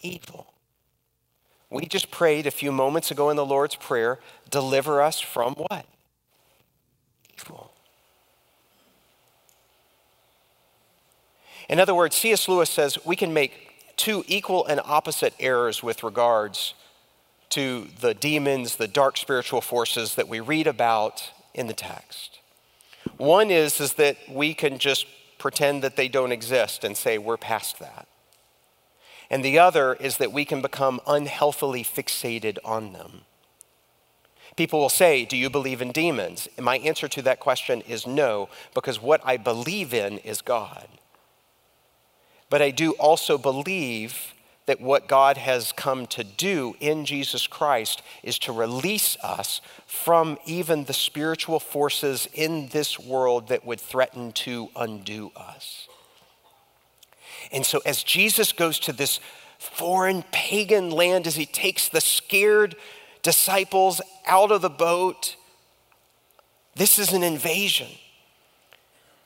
evil. 0.01 0.47
We 1.69 1.85
just 1.85 2.11
prayed 2.11 2.45
a 2.45 2.51
few 2.51 2.71
moments 2.71 3.11
ago 3.11 3.29
in 3.29 3.35
the 3.35 3.45
Lord's 3.45 3.75
Prayer 3.75 4.19
deliver 4.49 5.01
us 5.01 5.19
from 5.19 5.55
what? 5.55 5.85
Evil. 7.37 7.71
In 11.67 11.79
other 11.79 11.95
words, 11.95 12.15
C.S. 12.15 12.47
Lewis 12.47 12.69
says 12.69 12.97
we 13.05 13.15
can 13.15 13.33
make 13.33 13.95
two 13.97 14.23
equal 14.27 14.65
and 14.65 14.79
opposite 14.83 15.33
errors 15.39 15.81
with 15.81 16.03
regards 16.03 16.73
to 17.49 17.87
the 18.01 18.13
demons, 18.13 18.75
the 18.75 18.87
dark 18.87 19.17
spiritual 19.17 19.61
forces 19.61 20.15
that 20.15 20.27
we 20.27 20.39
read 20.39 20.67
about 20.67 21.31
in 21.53 21.67
the 21.67 21.73
text. 21.73 22.39
One 23.17 23.49
is, 23.49 23.79
is 23.79 23.93
that 23.93 24.17
we 24.29 24.53
can 24.53 24.77
just 24.77 25.07
pretend 25.37 25.83
that 25.83 25.95
they 25.95 26.07
don't 26.07 26.31
exist 26.31 26.83
and 26.83 26.97
say 26.97 27.17
we're 27.17 27.37
past 27.37 27.79
that. 27.79 28.07
And 29.29 29.43
the 29.43 29.59
other 29.59 29.93
is 29.93 30.17
that 30.17 30.31
we 30.31 30.45
can 30.45 30.61
become 30.61 31.01
unhealthily 31.07 31.83
fixated 31.83 32.57
on 32.63 32.93
them. 32.93 33.21
People 34.55 34.79
will 34.79 34.89
say, 34.89 35.25
Do 35.25 35.35
you 35.35 35.49
believe 35.49 35.81
in 35.81 35.91
demons? 35.91 36.47
And 36.55 36.65
my 36.65 36.77
answer 36.77 37.07
to 37.09 37.21
that 37.23 37.39
question 37.39 37.81
is 37.81 38.07
no, 38.07 38.49
because 38.73 39.01
what 39.01 39.21
I 39.23 39.37
believe 39.37 39.93
in 39.93 40.19
is 40.19 40.41
God. 40.41 40.87
But 42.49 42.61
I 42.61 42.71
do 42.71 42.91
also 42.93 43.37
believe 43.37 44.33
that 44.65 44.81
what 44.81 45.07
God 45.07 45.37
has 45.37 45.71
come 45.71 46.07
to 46.07 46.23
do 46.23 46.75
in 46.79 47.05
Jesus 47.05 47.47
Christ 47.47 48.01
is 48.23 48.39
to 48.39 48.51
release 48.51 49.15
us 49.21 49.61
from 49.85 50.37
even 50.45 50.85
the 50.85 50.93
spiritual 50.93 51.59
forces 51.59 52.27
in 52.33 52.69
this 52.69 52.99
world 52.99 53.49
that 53.49 53.65
would 53.65 53.79
threaten 53.79 54.31
to 54.31 54.69
undo 54.75 55.31
us. 55.35 55.87
And 57.51 57.65
so, 57.65 57.81
as 57.85 58.03
Jesus 58.03 58.51
goes 58.51 58.79
to 58.79 58.93
this 58.93 59.19
foreign 59.57 60.23
pagan 60.31 60.91
land, 60.91 61.27
as 61.27 61.35
he 61.35 61.45
takes 61.45 61.89
the 61.89 62.01
scared 62.01 62.75
disciples 63.21 64.01
out 64.25 64.51
of 64.51 64.61
the 64.61 64.69
boat, 64.69 65.35
this 66.75 66.99
is 66.99 67.13
an 67.13 67.23
invasion. 67.23 67.87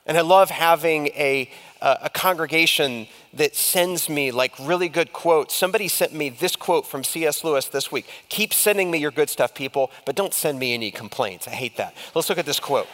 And 0.06 0.16
I 0.16 0.22
love 0.22 0.50
having 0.50 1.08
a, 1.08 1.50
a 1.80 2.10
congregation 2.10 3.06
that 3.34 3.54
sends 3.54 4.08
me 4.08 4.32
like 4.32 4.52
really 4.58 4.88
good 4.88 5.12
quotes. 5.12 5.54
Somebody 5.54 5.86
sent 5.88 6.12
me 6.12 6.30
this 6.30 6.56
quote 6.56 6.86
from 6.86 7.04
C.S. 7.04 7.44
Lewis 7.44 7.68
this 7.68 7.92
week 7.92 8.06
Keep 8.28 8.52
sending 8.52 8.90
me 8.90 8.98
your 8.98 9.10
good 9.10 9.30
stuff, 9.30 9.54
people, 9.54 9.90
but 10.06 10.16
don't 10.16 10.34
send 10.34 10.58
me 10.58 10.74
any 10.74 10.90
complaints. 10.90 11.46
I 11.46 11.52
hate 11.52 11.76
that. 11.76 11.94
Let's 12.14 12.28
look 12.28 12.38
at 12.38 12.46
this 12.46 12.58
quote. 12.58 12.88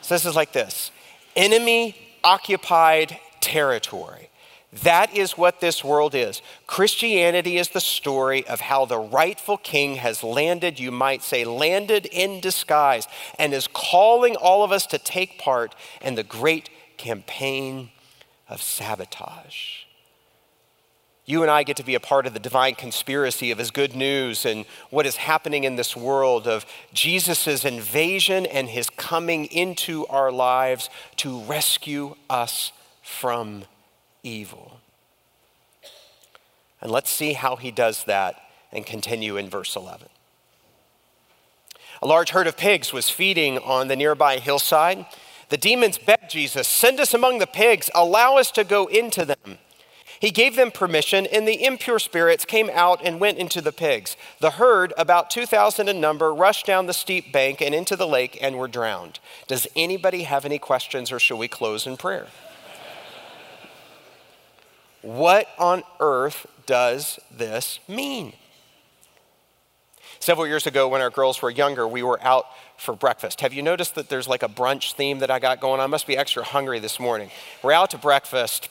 So, 0.00 0.14
this 0.14 0.24
is 0.24 0.34
like 0.34 0.52
this 0.52 0.92
Enemy 1.36 1.94
occupied 2.24 3.18
territory. 3.40 4.29
That 4.72 5.16
is 5.16 5.36
what 5.36 5.60
this 5.60 5.82
world 5.82 6.14
is. 6.14 6.42
Christianity 6.68 7.58
is 7.58 7.70
the 7.70 7.80
story 7.80 8.46
of 8.46 8.60
how 8.60 8.84
the 8.84 9.00
rightful 9.00 9.56
king 9.56 9.96
has 9.96 10.22
landed, 10.22 10.78
you 10.78 10.92
might 10.92 11.22
say, 11.22 11.44
landed 11.44 12.06
in 12.06 12.40
disguise, 12.40 13.08
and 13.36 13.52
is 13.52 13.66
calling 13.66 14.36
all 14.36 14.62
of 14.62 14.70
us 14.70 14.86
to 14.86 14.98
take 14.98 15.38
part 15.38 15.74
in 16.00 16.14
the 16.14 16.22
great 16.22 16.70
campaign 16.98 17.90
of 18.48 18.62
sabotage. 18.62 19.84
You 21.24 21.42
and 21.42 21.50
I 21.50 21.64
get 21.64 21.76
to 21.76 21.84
be 21.84 21.94
a 21.94 22.00
part 22.00 22.26
of 22.26 22.34
the 22.34 22.40
divine 22.40 22.74
conspiracy 22.74 23.50
of 23.50 23.58
his 23.58 23.70
good 23.70 23.94
news 23.94 24.46
and 24.46 24.64
what 24.90 25.06
is 25.06 25.16
happening 25.16 25.64
in 25.64 25.76
this 25.76 25.96
world 25.96 26.46
of 26.46 26.64
Jesus' 26.92 27.64
invasion 27.64 28.46
and 28.46 28.68
his 28.68 28.90
coming 28.90 29.46
into 29.46 30.06
our 30.06 30.32
lives 30.32 30.90
to 31.16 31.40
rescue 31.42 32.16
us 32.28 32.72
from 33.02 33.64
evil. 34.22 34.80
And 36.80 36.90
let's 36.90 37.10
see 37.10 37.34
how 37.34 37.56
he 37.56 37.70
does 37.70 38.04
that 38.04 38.36
and 38.72 38.86
continue 38.86 39.36
in 39.36 39.48
verse 39.48 39.76
11. 39.76 40.08
A 42.02 42.06
large 42.06 42.30
herd 42.30 42.46
of 42.46 42.56
pigs 42.56 42.92
was 42.92 43.10
feeding 43.10 43.58
on 43.58 43.88
the 43.88 43.96
nearby 43.96 44.38
hillside. 44.38 45.04
The 45.50 45.58
demons 45.58 45.98
begged 45.98 46.30
Jesus, 46.30 46.66
Send 46.66 47.00
us 47.00 47.12
among 47.12 47.38
the 47.38 47.46
pigs, 47.46 47.90
allow 47.94 48.36
us 48.36 48.50
to 48.52 48.64
go 48.64 48.86
into 48.86 49.24
them. 49.24 49.58
He 50.20 50.30
gave 50.30 50.54
them 50.54 50.70
permission, 50.70 51.26
and 51.26 51.48
the 51.48 51.64
impure 51.64 51.98
spirits 51.98 52.44
came 52.44 52.70
out 52.74 53.00
and 53.02 53.20
went 53.20 53.38
into 53.38 53.62
the 53.62 53.72
pigs. 53.72 54.18
The 54.38 54.52
herd, 54.52 54.92
about 54.98 55.30
2,000 55.30 55.88
in 55.88 55.98
number, 55.98 56.32
rushed 56.32 56.66
down 56.66 56.86
the 56.86 56.92
steep 56.92 57.32
bank 57.32 57.62
and 57.62 57.74
into 57.74 57.96
the 57.96 58.06
lake 58.06 58.38
and 58.40 58.56
were 58.56 58.68
drowned. 58.68 59.18
Does 59.48 59.66
anybody 59.74 60.24
have 60.24 60.44
any 60.44 60.58
questions, 60.58 61.10
or 61.10 61.18
shall 61.18 61.38
we 61.38 61.48
close 61.48 61.86
in 61.86 61.96
prayer? 61.96 62.26
What 65.02 65.48
on 65.58 65.82
earth 65.98 66.46
does 66.66 67.18
this 67.30 67.78
mean? 67.88 68.34
Several 70.18 70.46
years 70.46 70.66
ago, 70.66 70.88
when 70.88 71.00
our 71.00 71.10
girls 71.10 71.40
were 71.40 71.50
younger, 71.50 71.88
we 71.88 72.02
were 72.02 72.22
out 72.22 72.44
for 72.76 72.94
breakfast. 72.94 73.40
Have 73.40 73.54
you 73.54 73.62
noticed 73.62 73.94
that 73.94 74.08
there's 74.08 74.28
like 74.28 74.42
a 74.42 74.48
brunch 74.48 74.92
theme 74.92 75.20
that 75.20 75.30
I 75.30 75.38
got 75.38 75.60
going 75.60 75.80
on? 75.80 75.84
I 75.84 75.86
must 75.86 76.06
be 76.06 76.16
extra 76.16 76.44
hungry 76.44 76.78
this 76.78 77.00
morning. 77.00 77.30
We're 77.62 77.72
out 77.72 77.90
to 77.90 77.98
breakfast 77.98 78.68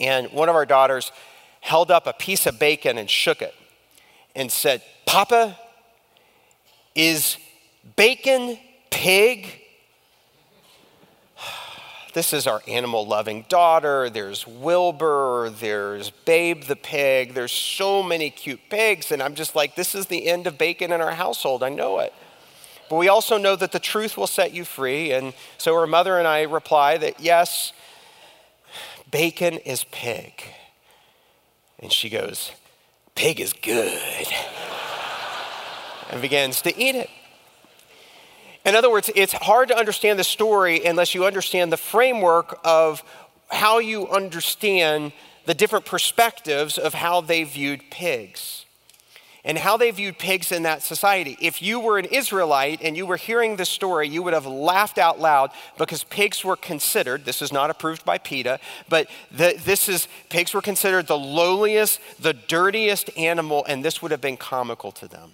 and 0.00 0.28
one 0.32 0.48
of 0.48 0.54
our 0.54 0.66
daughters 0.66 1.12
held 1.60 1.90
up 1.90 2.06
a 2.06 2.12
piece 2.12 2.46
of 2.46 2.58
bacon 2.58 2.98
and 2.98 3.08
shook 3.08 3.42
it 3.42 3.54
and 4.34 4.50
said, 4.50 4.82
Papa, 5.06 5.58
is 6.94 7.36
bacon 7.96 8.58
pig? 8.90 9.61
This 12.14 12.32
is 12.32 12.46
our 12.46 12.62
animal 12.68 13.06
loving 13.06 13.46
daughter. 13.48 14.10
There's 14.10 14.46
Wilbur. 14.46 15.50
There's 15.58 16.10
Babe 16.10 16.64
the 16.64 16.76
pig. 16.76 17.32
There's 17.34 17.52
so 17.52 18.02
many 18.02 18.28
cute 18.28 18.60
pigs. 18.68 19.10
And 19.10 19.22
I'm 19.22 19.34
just 19.34 19.54
like, 19.54 19.76
this 19.76 19.94
is 19.94 20.06
the 20.06 20.26
end 20.26 20.46
of 20.46 20.58
bacon 20.58 20.92
in 20.92 21.00
our 21.00 21.12
household. 21.12 21.62
I 21.62 21.70
know 21.70 22.00
it. 22.00 22.12
But 22.90 22.96
we 22.96 23.08
also 23.08 23.38
know 23.38 23.56
that 23.56 23.72
the 23.72 23.78
truth 23.78 24.18
will 24.18 24.26
set 24.26 24.52
you 24.52 24.64
free. 24.64 25.12
And 25.12 25.32
so 25.56 25.74
her 25.74 25.86
mother 25.86 26.18
and 26.18 26.28
I 26.28 26.42
reply 26.42 26.98
that 26.98 27.20
yes, 27.20 27.72
Bacon 29.10 29.58
is 29.58 29.84
pig. 29.84 30.42
And 31.78 31.92
she 31.92 32.10
goes, 32.10 32.52
Pig 33.14 33.40
is 33.40 33.52
good. 33.52 34.26
and 36.10 36.20
begins 36.20 36.60
to 36.62 36.78
eat 36.78 36.94
it. 36.94 37.08
In 38.64 38.74
other 38.76 38.90
words, 38.90 39.10
it's 39.14 39.32
hard 39.32 39.68
to 39.68 39.76
understand 39.76 40.18
the 40.18 40.24
story 40.24 40.84
unless 40.84 41.14
you 41.14 41.24
understand 41.24 41.72
the 41.72 41.76
framework 41.76 42.60
of 42.64 43.02
how 43.48 43.78
you 43.78 44.08
understand 44.08 45.12
the 45.46 45.54
different 45.54 45.84
perspectives 45.84 46.78
of 46.78 46.94
how 46.94 47.20
they 47.20 47.42
viewed 47.44 47.82
pigs 47.90 48.64
and 49.44 49.58
how 49.58 49.76
they 49.76 49.90
viewed 49.90 50.18
pigs 50.18 50.52
in 50.52 50.62
that 50.62 50.82
society. 50.82 51.36
If 51.40 51.60
you 51.60 51.80
were 51.80 51.98
an 51.98 52.04
Israelite 52.04 52.80
and 52.80 52.96
you 52.96 53.04
were 53.06 53.16
hearing 53.16 53.56
this 53.56 53.68
story, 53.68 54.08
you 54.08 54.22
would 54.22 54.34
have 54.34 54.46
laughed 54.46 54.98
out 54.98 55.18
loud 55.18 55.50
because 55.78 56.04
pigs 56.04 56.44
were 56.44 56.56
considered, 56.56 57.24
this 57.24 57.42
is 57.42 57.52
not 57.52 57.68
approved 57.68 58.04
by 58.04 58.18
PETA, 58.18 58.60
but 58.88 59.08
the, 59.32 59.60
this 59.64 59.88
is, 59.88 60.06
pigs 60.28 60.54
were 60.54 60.62
considered 60.62 61.08
the 61.08 61.18
lowliest, 61.18 61.98
the 62.20 62.32
dirtiest 62.32 63.10
animal, 63.18 63.64
and 63.66 63.84
this 63.84 64.00
would 64.00 64.12
have 64.12 64.20
been 64.20 64.36
comical 64.36 64.92
to 64.92 65.08
them. 65.08 65.32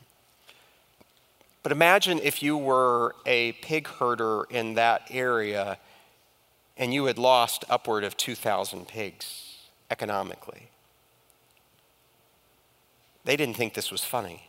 But 1.68 1.76
imagine 1.76 2.18
if 2.22 2.42
you 2.42 2.56
were 2.56 3.14
a 3.26 3.52
pig 3.52 3.88
herder 3.88 4.44
in 4.48 4.72
that 4.76 5.02
area 5.10 5.76
and 6.78 6.94
you 6.94 7.04
had 7.04 7.18
lost 7.18 7.62
upward 7.68 8.04
of 8.04 8.16
2,000 8.16 8.88
pigs 8.88 9.58
economically. 9.90 10.70
They 13.26 13.37
didn't 13.37 13.56
think 13.56 13.75
this 13.75 13.90
was 13.90 14.02
funny. 14.02 14.48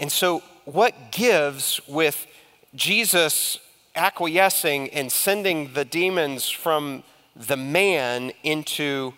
And 0.00 0.10
so, 0.10 0.42
what 0.64 1.12
gives 1.12 1.80
with 1.86 2.26
Jesus 2.74 3.60
acquiescing 3.94 4.90
and 4.90 5.12
sending 5.12 5.74
the 5.74 5.84
demons 5.84 6.48
from 6.48 7.04
the 7.36 7.56
man 7.56 8.32
into 8.42 9.14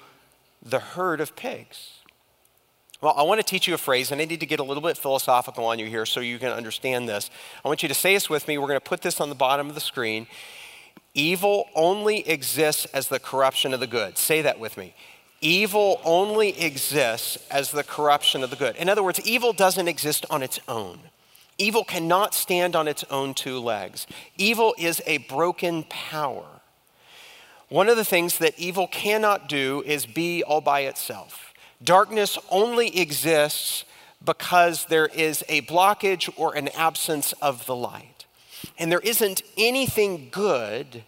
the 0.62 0.80
herd 0.80 1.22
of 1.22 1.36
pigs? 1.36 1.93
Well, 3.00 3.14
I 3.16 3.22
want 3.22 3.40
to 3.40 3.44
teach 3.46 3.66
you 3.66 3.74
a 3.74 3.78
phrase, 3.78 4.12
and 4.12 4.20
I 4.20 4.24
need 4.24 4.40
to 4.40 4.46
get 4.46 4.60
a 4.60 4.62
little 4.62 4.82
bit 4.82 4.96
philosophical 4.96 5.66
on 5.66 5.78
you 5.78 5.86
here 5.86 6.06
so 6.06 6.20
you 6.20 6.38
can 6.38 6.52
understand 6.52 7.08
this. 7.08 7.28
I 7.64 7.68
want 7.68 7.82
you 7.82 7.88
to 7.88 7.94
say 7.94 8.14
this 8.14 8.30
with 8.30 8.48
me. 8.48 8.56
We're 8.56 8.68
going 8.68 8.80
to 8.80 8.88
put 8.88 9.02
this 9.02 9.20
on 9.20 9.28
the 9.28 9.34
bottom 9.34 9.68
of 9.68 9.74
the 9.74 9.80
screen. 9.80 10.26
Evil 11.12 11.68
only 11.74 12.26
exists 12.28 12.86
as 12.86 13.08
the 13.08 13.18
corruption 13.18 13.74
of 13.74 13.80
the 13.80 13.86
good. 13.86 14.16
Say 14.16 14.42
that 14.42 14.58
with 14.58 14.76
me. 14.76 14.94
Evil 15.40 16.00
only 16.04 16.58
exists 16.58 17.36
as 17.50 17.70
the 17.70 17.84
corruption 17.84 18.42
of 18.42 18.50
the 18.50 18.56
good. 18.56 18.76
In 18.76 18.88
other 18.88 19.02
words, 19.02 19.20
evil 19.26 19.52
doesn't 19.52 19.88
exist 19.88 20.24
on 20.30 20.42
its 20.42 20.58
own. 20.66 21.00
Evil 21.58 21.84
cannot 21.84 22.34
stand 22.34 22.74
on 22.74 22.88
its 22.88 23.04
own 23.10 23.34
two 23.34 23.58
legs. 23.58 24.06
Evil 24.38 24.74
is 24.78 25.02
a 25.06 25.18
broken 25.18 25.84
power. 25.84 26.46
One 27.68 27.88
of 27.88 27.96
the 27.96 28.04
things 28.04 28.38
that 28.38 28.58
evil 28.58 28.86
cannot 28.86 29.48
do 29.48 29.82
is 29.86 30.06
be 30.06 30.42
all 30.42 30.60
by 30.60 30.80
itself. 30.80 31.53
Darkness 31.82 32.38
only 32.50 32.98
exists 32.98 33.84
because 34.24 34.86
there 34.86 35.06
is 35.06 35.44
a 35.48 35.62
blockage 35.62 36.32
or 36.36 36.54
an 36.54 36.68
absence 36.68 37.32
of 37.34 37.66
the 37.66 37.76
light. 37.76 38.24
And 38.78 38.90
there 38.90 39.00
isn't 39.00 39.42
anything 39.56 40.28
good 40.30 41.04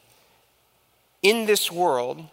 in 1.23 1.47
this 1.47 1.73
world 1.73 2.27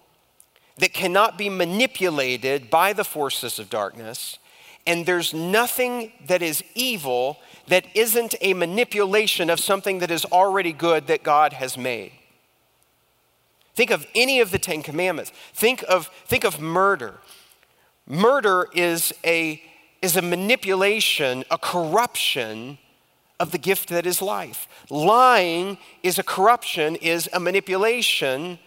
that 0.77 0.93
cannot 0.93 1.37
be 1.37 1.49
manipulated 1.49 2.69
by 2.69 2.93
the 2.93 3.03
forces 3.03 3.59
of 3.59 3.69
darkness. 3.69 4.37
And 4.85 5.05
there's 5.05 5.33
nothing 5.33 6.11
that 6.27 6.41
is 6.41 6.63
evil 6.75 7.39
that 7.67 7.85
isn't 7.95 8.35
a 8.41 8.53
manipulation 8.53 9.49
of 9.49 9.59
something 9.59 9.99
that 9.99 10.11
is 10.11 10.25
already 10.25 10.73
good 10.73 11.07
that 11.07 11.23
God 11.23 11.53
has 11.53 11.77
made. 11.77 12.11
Think 13.75 13.89
of 13.91 14.05
any 14.13 14.39
of 14.39 14.51
the 14.51 14.59
Ten 14.59 14.83
Commandments. 14.83 15.31
Think 15.53 15.83
of, 15.87 16.07
think 16.25 16.43
of 16.43 16.59
murder. 16.59 17.15
Murder 18.07 18.67
is 18.73 19.13
a, 19.23 19.61
is 20.01 20.15
a 20.15 20.21
manipulation, 20.21 21.43
a 21.49 21.57
corruption 21.57 22.77
of 23.39 23.51
the 23.51 23.57
gift 23.57 23.89
that 23.89 24.05
is 24.05 24.21
life. 24.21 24.67
Lying 24.89 25.77
is 26.01 26.19
a 26.19 26.23
corruption, 26.23 26.95
is 26.97 27.29
a 27.33 27.39
manipulation 27.39 28.59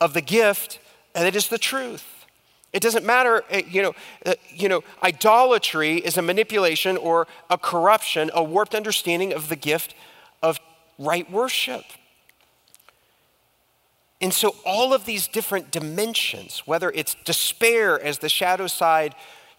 of 0.00 0.14
the 0.14 0.20
gift 0.20 0.78
it 1.26 1.36
is 1.36 1.48
the 1.48 1.58
truth. 1.58 2.04
It 2.72 2.82
doesn't 2.82 3.04
matter, 3.04 3.42
eh, 3.50 3.62
you 3.68 3.82
know, 3.82 3.94
uh, 4.26 4.34
you 4.50 4.68
know, 4.68 4.84
idolatry 5.02 5.96
is 5.96 6.16
a 6.16 6.22
manipulation 6.22 6.96
or 6.96 7.26
a 7.48 7.56
corruption, 7.56 8.30
a 8.34 8.42
warped 8.42 8.74
understanding 8.74 9.32
of 9.32 9.48
the 9.48 9.56
gift 9.56 9.94
of 10.42 10.60
right 10.98 11.30
worship. 11.30 11.84
And 14.20 14.34
so, 14.34 14.56
all 14.66 14.92
of 14.92 15.04
these 15.04 15.28
different 15.28 15.70
dimensions, 15.70 16.62
whether 16.66 16.90
it's 16.90 17.14
despair 17.24 18.00
as 18.00 18.18
the 18.18 18.28
shadow 18.28 18.66
side 18.66 19.14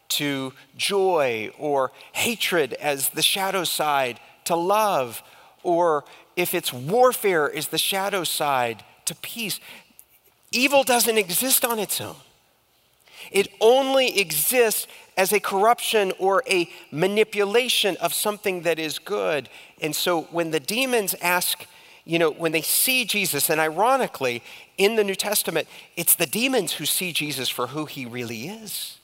to 0.10 0.54
joy, 0.76 1.52
or 1.58 1.91
hatred 2.13 2.74
as 2.74 3.10
the 3.10 3.22
shadow 3.22 3.63
side 3.63 4.19
to 4.45 4.56
love, 4.56 5.24
or 5.63 6.04
if 6.36 6.54
it's 6.54 6.74
warfare 6.74 7.54
as 7.54 7.67
the 7.67 7.78
shadow 7.78 8.24
side 8.24 8.84
to 9.06 9.15
peace, 9.15 9.60
Evil 10.52 10.84
doesn't 10.84 11.17
exist 11.17 11.63
on 11.63 11.80
its 11.80 12.02
own. 12.02 12.15
It 13.32 13.50
only 13.62 14.19
exists 14.19 14.88
as 15.15 15.32
a 15.32 15.39
corruption 15.39 16.13
or 16.17 16.41
a 16.50 16.69
manipulation 16.91 17.98
of 17.98 18.13
something 18.13 18.62
that 18.62 18.80
is 18.80 18.98
good. 18.98 19.50
And 19.82 19.95
so 19.95 20.22
when 20.32 20.52
the 20.52 20.60
demons 20.60 21.13
ask, 21.22 21.67
you 22.10 22.17
know, 22.17 22.32
when 22.32 22.54
they 22.54 22.63
see 22.63 23.06
Jesus, 23.06 23.52
and 23.52 23.62
ironically, 23.62 24.41
in 24.80 24.95
the 24.95 25.04
New 25.04 25.13
Testament, 25.13 25.67
it's 25.95 26.15
the 26.15 26.26
demons 26.26 26.74
who 26.74 26.86
see 26.88 27.13
Jesus 27.13 27.50
for 27.50 27.67
who 27.67 27.86
he 27.86 28.04
really 28.04 28.48
is. 28.48 28.98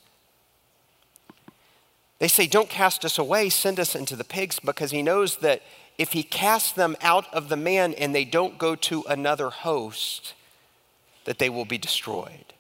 They 2.18 2.28
say, 2.28 2.48
Don't 2.48 2.68
cast 2.68 3.06
us 3.06 3.20
away, 3.20 3.50
send 3.50 3.80
us 3.80 3.94
into 3.94 4.16
the 4.16 4.24
pigs, 4.24 4.60
because 4.60 4.90
he 4.90 5.04
knows 5.04 5.38
that 5.38 5.62
if 6.00 6.14
he 6.14 6.24
casts 6.24 6.72
them 6.72 6.98
out 7.00 7.32
of 7.32 7.48
the 7.50 7.56
man 7.56 7.94
and 7.94 8.16
they 8.16 8.26
don't 8.26 8.58
go 8.58 8.74
to 8.76 9.04
another 9.08 9.52
host, 9.52 10.34
that 11.26 11.38
they 11.38 11.50
will 11.50 11.66
be 11.66 11.78
destroyed. 11.78 12.56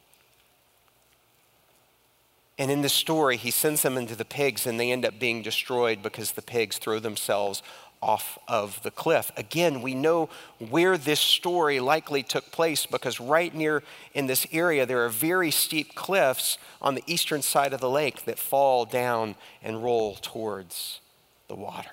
And 2.59 2.69
in 2.69 2.83
the 2.83 2.89
story, 2.89 3.35
he 3.35 3.51
sends 3.51 3.81
them 3.81 3.97
into 3.97 4.15
the 4.15 4.23
pigs 4.23 4.65
and 4.65 4.79
they 4.79 4.91
end 4.91 5.05
up 5.05 5.19
being 5.19 5.41
destroyed 5.41 6.01
because 6.01 6.31
the 6.31 6.41
pigs 6.41 6.77
throw 6.77 6.99
themselves 6.99 7.61
off 8.05 8.37
of 8.47 8.81
the 8.83 8.91
cliff. 8.91 9.31
Again, 9.35 9.81
we 9.81 9.95
know 9.95 10.29
where 10.59 10.95
this 10.95 11.19
story 11.19 11.79
likely 11.79 12.21
took 12.21 12.51
place 12.51 12.85
because 12.85 13.19
right 13.19 13.53
near 13.53 13.81
in 14.13 14.27
this 14.27 14.45
area, 14.51 14.85
there 14.85 15.03
are 15.03 15.09
very 15.09 15.49
steep 15.49 15.95
cliffs 15.95 16.59
on 16.83 16.93
the 16.93 17.03
eastern 17.07 17.41
side 17.41 17.73
of 17.73 17.81
the 17.81 17.89
lake 17.89 18.25
that 18.25 18.37
fall 18.37 18.85
down 18.85 19.33
and 19.63 19.83
roll 19.83 20.15
towards 20.21 20.99
the 21.47 21.55
water. 21.55 21.89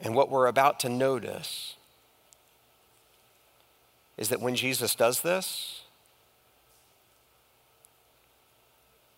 And 0.00 0.16
what 0.16 0.30
we're 0.30 0.48
about 0.48 0.80
to 0.80 0.88
notice 0.88 1.76
is 4.16 4.30
that 4.30 4.40
when 4.40 4.56
Jesus 4.56 4.96
does 4.96 5.20
this, 5.20 5.82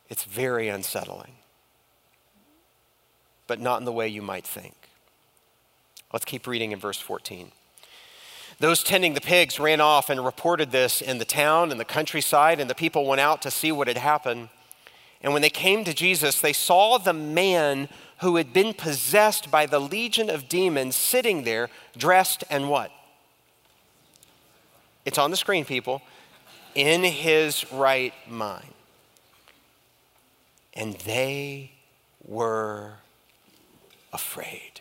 it's 0.08 0.24
very 0.24 0.68
unsettling, 0.68 1.32
but 3.46 3.60
not 3.60 3.78
in 3.78 3.84
the 3.84 3.92
way 3.92 4.08
you 4.08 4.22
might 4.22 4.46
think. 4.46 4.74
Let's 6.12 6.24
keep 6.24 6.46
reading 6.46 6.72
in 6.72 6.78
verse 6.78 6.98
14. 6.98 7.52
Those 8.58 8.82
tending 8.82 9.14
the 9.14 9.20
pigs 9.20 9.60
ran 9.60 9.80
off 9.80 10.08
and 10.08 10.24
reported 10.24 10.70
this 10.70 11.02
in 11.02 11.18
the 11.18 11.24
town 11.24 11.70
and 11.70 11.78
the 11.78 11.84
countryside, 11.84 12.58
and 12.58 12.70
the 12.70 12.74
people 12.74 13.06
went 13.06 13.20
out 13.20 13.42
to 13.42 13.50
see 13.50 13.70
what 13.70 13.88
had 13.88 13.98
happened. 13.98 14.48
And 15.20 15.32
when 15.32 15.42
they 15.42 15.50
came 15.50 15.84
to 15.84 15.92
Jesus, 15.92 16.40
they 16.40 16.52
saw 16.52 16.98
the 16.98 17.12
man 17.12 17.88
who 18.20 18.36
had 18.36 18.52
been 18.52 18.72
possessed 18.72 19.50
by 19.50 19.66
the 19.66 19.78
legion 19.78 20.30
of 20.30 20.48
demons 20.48 20.96
sitting 20.96 21.44
there, 21.44 21.68
dressed 21.96 22.44
and 22.48 22.70
what? 22.70 22.90
It's 25.04 25.18
on 25.18 25.30
the 25.30 25.36
screen, 25.36 25.64
people. 25.64 26.02
In 26.74 27.04
his 27.04 27.70
right 27.72 28.14
mind. 28.28 28.72
And 30.74 30.94
they 31.00 31.72
were 32.24 32.96
afraid. 34.16 34.80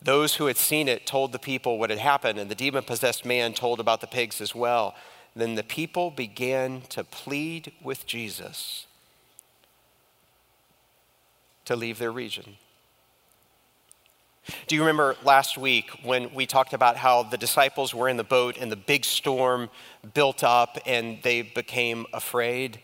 Those 0.00 0.34
who 0.36 0.46
had 0.46 0.56
seen 0.56 0.88
it 0.88 1.06
told 1.06 1.30
the 1.30 1.38
people 1.38 1.78
what 1.78 1.90
had 1.90 1.98
happened, 1.98 2.38
and 2.38 2.50
the 2.50 2.54
demon 2.64 2.84
possessed 2.84 3.24
man 3.24 3.52
told 3.52 3.78
about 3.78 4.00
the 4.00 4.06
pigs 4.06 4.40
as 4.40 4.54
well. 4.54 4.94
Then 5.36 5.54
the 5.54 5.62
people 5.62 6.10
began 6.10 6.80
to 6.88 7.04
plead 7.04 7.72
with 7.82 8.06
Jesus 8.06 8.86
to 11.66 11.76
leave 11.76 11.98
their 11.98 12.10
region. 12.10 12.56
Do 14.66 14.74
you 14.74 14.80
remember 14.80 15.14
last 15.22 15.56
week 15.56 15.90
when 16.02 16.34
we 16.34 16.46
talked 16.46 16.72
about 16.72 16.96
how 16.96 17.22
the 17.22 17.38
disciples 17.38 17.94
were 17.94 18.08
in 18.08 18.16
the 18.16 18.24
boat 18.24 18.56
and 18.58 18.72
the 18.72 18.76
big 18.92 19.04
storm 19.04 19.70
built 20.14 20.42
up 20.42 20.78
and 20.86 21.18
they 21.22 21.42
became 21.42 22.06
afraid? 22.12 22.80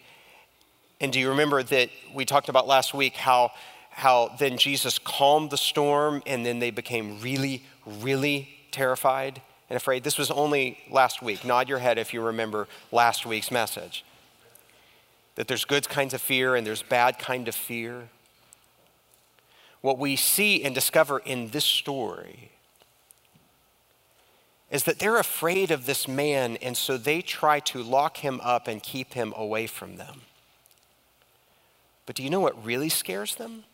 And 1.01 1.12
do 1.12 1.19
you 1.19 1.31
remember 1.31 1.62
that 1.62 1.91
we 2.14 2.25
talked 2.25 2.49
about 2.49 2.67
last 2.67 2.95
week 2.95 3.14
how, 3.17 3.53
how 3.99 4.35
then 4.39 4.59
Jesus 4.59 4.99
calmed 4.99 5.51
the 5.51 5.57
storm 5.57 6.23
and 6.27 6.45
then 6.45 6.59
they 6.59 6.71
became 6.71 7.21
really, 7.21 7.65
really 7.85 8.49
terrified 8.71 9.43
and 9.69 9.77
afraid? 9.77 10.05
This 10.05 10.19
was 10.19 10.31
only 10.31 10.79
last 10.91 11.23
week. 11.23 11.45
Nod 11.45 11.69
your 11.69 11.79
head 11.79 11.99
if 11.99 12.15
you 12.15 12.23
remember 12.23 12.69
last 12.91 13.27
week's 13.27 13.51
message. 13.51 14.05
That 15.35 15.49
there's 15.49 15.65
good 15.65 15.89
kinds 15.89 16.15
of 16.15 16.21
fear 16.21 16.57
and 16.57 16.67
there's 16.67 16.83
bad 16.83 17.19
kind 17.19 17.49
of 17.49 17.55
fear 17.55 18.09
what 19.81 19.99
we 19.99 20.17
see 20.17 20.65
and 20.65 20.75
discover 20.75 21.19
in 21.21 21.51
this 21.51 21.65
story 21.65 22.51
is 24.71 24.85
that 24.85 24.99
they're 24.99 25.19
afraid 25.19 25.71
of 25.71 25.87
this 25.87 26.07
man, 26.07 26.57
and 26.59 26.77
so 26.77 26.99
they 26.99 27.23
try 27.23 27.59
to 27.61 27.83
lock 27.83 28.19
him 28.19 28.39
up 28.43 28.69
and 28.69 28.83
keep 28.83 29.15
him 29.15 29.33
away 29.35 29.67
from 29.67 29.97
them. 29.97 30.23
But 32.05 32.17
do 32.17 32.23
you 32.23 32.29
know 32.29 32.41
what 32.41 32.65
really 32.65 32.91
scares 32.91 33.37
them? 33.37 33.65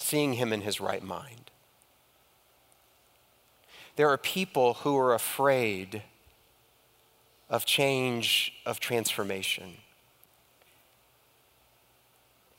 Seeing 0.00 0.34
him 0.34 0.52
in 0.52 0.62
his 0.62 0.80
right 0.80 1.02
mind. 1.02 1.50
There 3.96 4.08
are 4.08 4.18
people 4.18 4.74
who 4.74 4.96
are 4.96 5.14
afraid 5.14 6.02
of 7.48 7.64
change, 7.64 8.52
of 8.64 8.80
transformation 8.80 9.76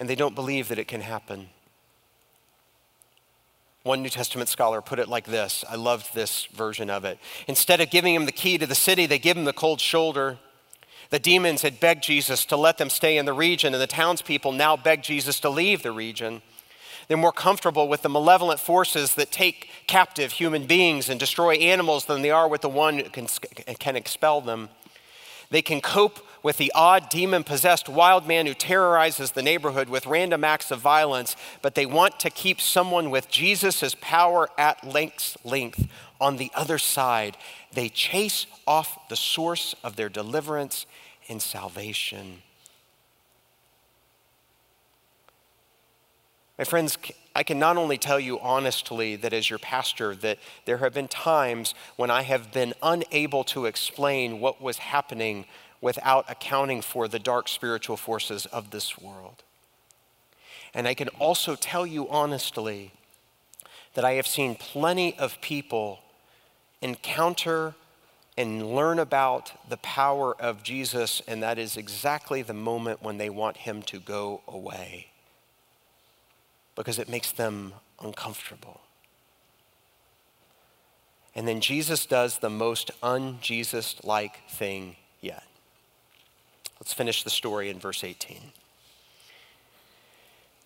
and 0.02 0.10
they 0.10 0.16
don't 0.16 0.34
believe 0.34 0.70
that 0.70 0.80
it 0.80 0.88
can 0.88 1.02
happen. 1.02 1.48
One 3.84 4.02
New 4.02 4.10
Testament 4.10 4.50
scholar 4.50 4.82
put 4.82 4.98
it 4.98 5.08
like 5.08 5.26
this 5.26 5.64
I 5.70 5.76
loved 5.76 6.16
this 6.16 6.46
version 6.46 6.90
of 6.90 7.06
it. 7.06 7.20
Instead 7.48 7.82
of 7.82 7.92
giving 7.92 8.16
him 8.16 8.26
the 8.26 8.32
key 8.32 8.58
to 8.58 8.66
the 8.66 8.74
city, 8.74 9.06
they 9.06 9.20
give 9.20 9.38
him 9.38 9.46
the 9.46 9.54
cold 9.54 9.80
shoulder. 9.80 10.40
The 11.12 11.20
demons 11.20 11.62
had 11.62 11.80
begged 11.80 12.02
Jesus 12.04 12.46
to 12.46 12.58
let 12.58 12.80
them 12.80 12.90
stay 12.90 13.16
in 13.16 13.26
the 13.26 13.34
region, 13.34 13.76
and 13.76 13.82
the 13.82 13.86
townspeople 13.86 14.54
now 14.54 14.76
beg 14.76 15.04
Jesus 15.04 15.40
to 15.42 15.52
leave 15.52 15.84
the 15.84 15.92
region. 15.92 16.42
They're 17.12 17.18
more 17.18 17.34
comfortable 17.34 17.90
with 17.90 18.04
the 18.04 18.10
malevolent 18.10 18.62
forces 18.62 19.16
that 19.16 19.32
take 19.32 19.68
captive 19.86 20.32
human 20.32 20.66
beings 20.66 21.10
and 21.10 21.20
destroy 21.20 21.56
animals 21.56 22.06
than 22.06 22.22
they 22.22 22.32
are 22.32 22.48
with 22.48 22.62
the 22.62 22.70
one 22.70 23.00
who 23.00 23.10
can, 23.10 23.28
can 23.28 23.98
expel 23.98 24.40
them. 24.40 24.70
They 25.50 25.62
can 25.62 25.82
cope 25.82 26.26
with 26.42 26.56
the 26.56 26.72
odd 26.74 27.10
demon 27.10 27.44
possessed 27.44 27.90
wild 27.90 28.30
man 28.30 28.46
who 28.46 28.54
terrorizes 28.54 29.32
the 29.32 29.42
neighborhood 29.42 29.90
with 29.90 30.06
random 30.06 30.46
acts 30.46 30.72
of 30.72 30.80
violence, 30.80 31.36
but 31.62 31.76
they 31.76 31.86
want 31.86 32.18
to 32.22 32.30
keep 32.30 32.62
someone 32.62 33.10
with 33.10 33.30
Jesus' 33.30 33.94
power 34.00 34.48
at 34.58 34.82
length, 34.88 35.36
length 35.44 35.90
on 36.22 36.38
the 36.38 36.50
other 36.56 36.78
side. 36.78 37.36
They 37.74 37.90
chase 37.90 38.46
off 38.66 39.10
the 39.10 39.18
source 39.18 39.76
of 39.84 39.98
their 39.98 40.08
deliverance 40.08 40.86
and 41.28 41.42
salvation. 41.42 42.42
My 46.62 46.66
friends, 46.66 46.96
I 47.36 47.42
can 47.42 47.58
not 47.58 47.78
only 47.78 47.98
tell 47.98 48.20
you 48.20 48.40
honestly 48.40 49.16
that 49.16 49.34
as 49.34 49.50
your 49.50 49.58
pastor 49.58 50.14
that 50.18 50.38
there 50.66 50.78
have 50.78 50.94
been 50.94 51.08
times 51.08 51.74
when 51.96 52.12
I 52.12 52.22
have 52.22 52.52
been 52.52 52.76
unable 52.84 53.44
to 53.46 53.66
explain 53.66 54.40
what 54.40 54.62
was 54.62 54.78
happening 54.78 55.46
without 55.82 56.30
accounting 56.30 56.84
for 56.84 57.08
the 57.08 57.18
dark 57.18 57.48
spiritual 57.48 57.98
forces 57.98 58.46
of 58.46 58.70
this 58.70 59.00
world. 59.00 59.42
And 60.72 60.88
I 60.88 60.94
can 60.94 61.08
also 61.20 61.56
tell 61.56 61.88
you 61.88 62.08
honestly 62.10 62.92
that 63.96 64.06
I 64.06 64.12
have 64.12 64.28
seen 64.28 64.54
plenty 64.54 65.18
of 65.18 65.42
people 65.42 66.02
encounter 66.80 67.74
and 68.38 68.76
learn 68.76 69.00
about 69.00 69.52
the 69.68 69.78
power 69.78 70.40
of 70.40 70.62
Jesus, 70.62 71.24
and 71.28 71.42
that 71.42 71.58
is 71.58 71.76
exactly 71.76 72.44
the 72.44 72.54
moment 72.54 73.02
when 73.02 73.18
they 73.18 73.32
want 73.32 73.58
him 73.58 73.82
to 73.82 74.00
go 74.00 74.42
away 74.48 75.11
because 76.76 77.00
it 77.00 77.10
makes 77.10 77.32
them 77.32 77.74
uncomfortable. 78.02 78.82
And 81.36 81.48
then 81.48 81.62
Jesus 81.62 82.06
does 82.06 82.40
the 82.40 82.50
most 82.50 82.92
un 83.02 83.38
Jesus 83.42 84.04
like 84.04 84.50
thing 84.50 84.98
yet. 85.22 85.44
Let's 86.80 86.94
finish 86.94 87.24
the 87.24 87.30
story 87.30 87.70
in 87.70 87.80
verse 87.80 88.04
18. 88.04 88.52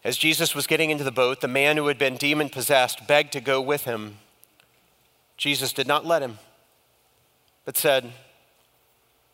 As 0.04 0.18
Jesus 0.18 0.56
was 0.56 0.68
getting 0.68 0.92
into 0.92 1.04
the 1.04 1.12
boat, 1.12 1.42
the 1.42 1.48
man 1.48 1.78
who 1.78 1.88
had 1.88 1.98
been 1.98 2.16
demon 2.16 2.50
possessed 2.50 3.08
begged 3.08 3.34
to 3.34 3.42
go 3.42 3.60
with 3.60 3.86
him. 3.86 4.18
Jesus 5.36 5.74
did 5.74 5.88
not 5.88 6.06
let 6.06 6.22
him, 6.22 6.38
but 7.66 7.76
said, 7.76 8.14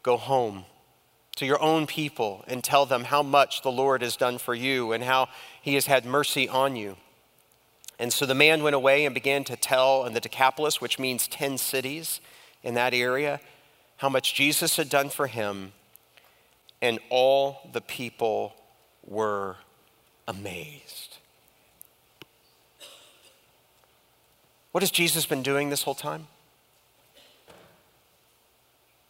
Go 0.02 0.18
home 0.18 0.66
to 1.38 1.46
your 1.46 1.62
own 1.62 1.88
people 1.88 2.44
and 2.48 2.64
tell 2.64 2.86
them 2.86 3.06
how 3.06 3.24
much 3.24 3.62
the 3.62 3.72
Lord 3.72 4.02
has 4.02 4.16
done 4.16 4.38
for 4.38 4.54
you 4.54 4.92
and 4.92 5.04
how 5.04 5.30
he 5.62 5.76
has 5.76 5.86
had 5.86 6.06
mercy 6.06 6.48
on 6.50 6.76
you. 6.76 6.98
And 7.98 8.12
so 8.12 8.26
the 8.26 8.36
man 8.36 8.64
went 8.64 8.76
away 8.76 9.06
and 9.06 9.14
began 9.14 9.44
to 9.46 9.56
tell 9.56 10.06
in 10.06 10.14
the 10.14 10.20
Decapolis, 10.20 10.82
which 10.82 11.00
means 11.00 11.28
10 11.28 11.58
cities 11.58 12.20
in 12.64 12.74
that 12.74 12.94
area, 12.94 13.40
how 13.98 14.10
much 14.10 14.34
Jesus 14.34 14.78
had 14.78 14.90
done 14.90 15.10
for 15.10 15.28
him 15.28 15.74
and 16.82 17.00
all 17.10 17.70
the 17.72 17.82
people 17.82 18.56
were 19.06 19.58
amazed. 20.28 21.18
What 24.72 24.82
has 24.82 24.92
Jesus 24.92 25.26
been 25.26 25.44
doing 25.44 25.70
this 25.70 25.84
whole 25.84 25.96
time? 25.96 26.28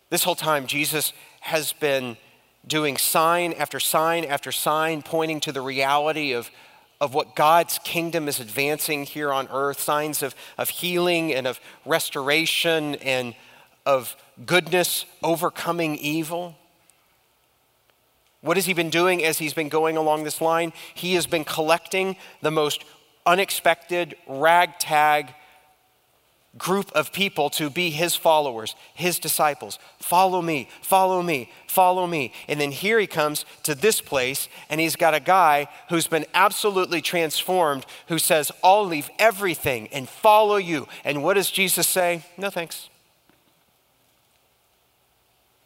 This 0.10 0.24
whole 0.24 0.36
time, 0.36 0.68
Jesus 0.68 1.14
has 1.42 1.74
been 1.74 2.18
doing 2.66 2.98
sign 2.98 3.54
after 3.54 3.80
sign 3.80 4.24
after 4.24 4.52
sign, 4.52 5.02
pointing 5.02 5.40
to 5.42 5.52
the 5.52 5.62
reality 5.62 6.32
of, 6.34 6.50
of 7.00 7.14
what 7.14 7.36
God's 7.36 7.80
kingdom 7.80 8.28
is 8.28 8.40
advancing 8.40 9.04
here 9.04 9.34
on 9.34 9.48
earth 9.52 9.80
signs 9.80 10.24
of, 10.24 10.36
of 10.58 10.70
healing 10.70 11.34
and 11.34 11.46
of 11.46 11.60
restoration 11.86 12.96
and 12.96 13.36
of 13.86 14.16
goodness 14.46 15.06
overcoming 15.24 15.98
evil. 15.98 16.56
What 18.42 18.58
has 18.58 18.66
he 18.66 18.74
been 18.74 18.90
doing 18.90 19.24
as 19.24 19.38
he's 19.38 19.54
been 19.54 19.70
going 19.70 19.98
along 19.98 20.24
this 20.24 20.42
line? 20.42 20.74
He 20.94 21.16
has 21.16 21.28
been 21.28 21.44
collecting 21.44 22.16
the 22.42 22.52
most 22.52 22.86
unexpected, 23.26 24.16
ragtag 24.28 25.34
group 26.58 26.92
of 26.92 27.14
people 27.14 27.50
to 27.50 27.70
be 27.70 27.90
his 27.90 28.16
followers, 28.16 28.76
his 28.94 29.20
disciples. 29.20 29.80
Follow 30.00 30.42
me, 30.42 30.68
follow 30.82 31.22
me, 31.22 31.50
follow 31.68 32.06
me. 32.06 32.34
And 32.48 32.60
then 32.60 32.72
here 32.72 33.00
he 33.00 33.08
comes 33.08 33.46
to 33.64 33.74
this 33.74 34.02
place, 34.02 34.50
and 34.70 34.82
he's 34.82 34.96
got 34.96 35.14
a 35.14 35.20
guy 35.20 35.68
who's 35.90 36.08
been 36.08 36.26
absolutely 36.34 37.02
transformed 37.02 37.86
who 38.08 38.20
says, 38.20 38.52
I'll 38.64 38.86
leave 38.86 39.10
everything 39.18 39.88
and 39.90 40.10
follow 40.10 40.58
you. 40.58 40.88
And 41.06 41.24
what 41.24 41.36
does 41.36 41.50
Jesus 41.50 41.88
say? 41.88 42.24
No 42.38 42.50
thanks. 42.50 42.90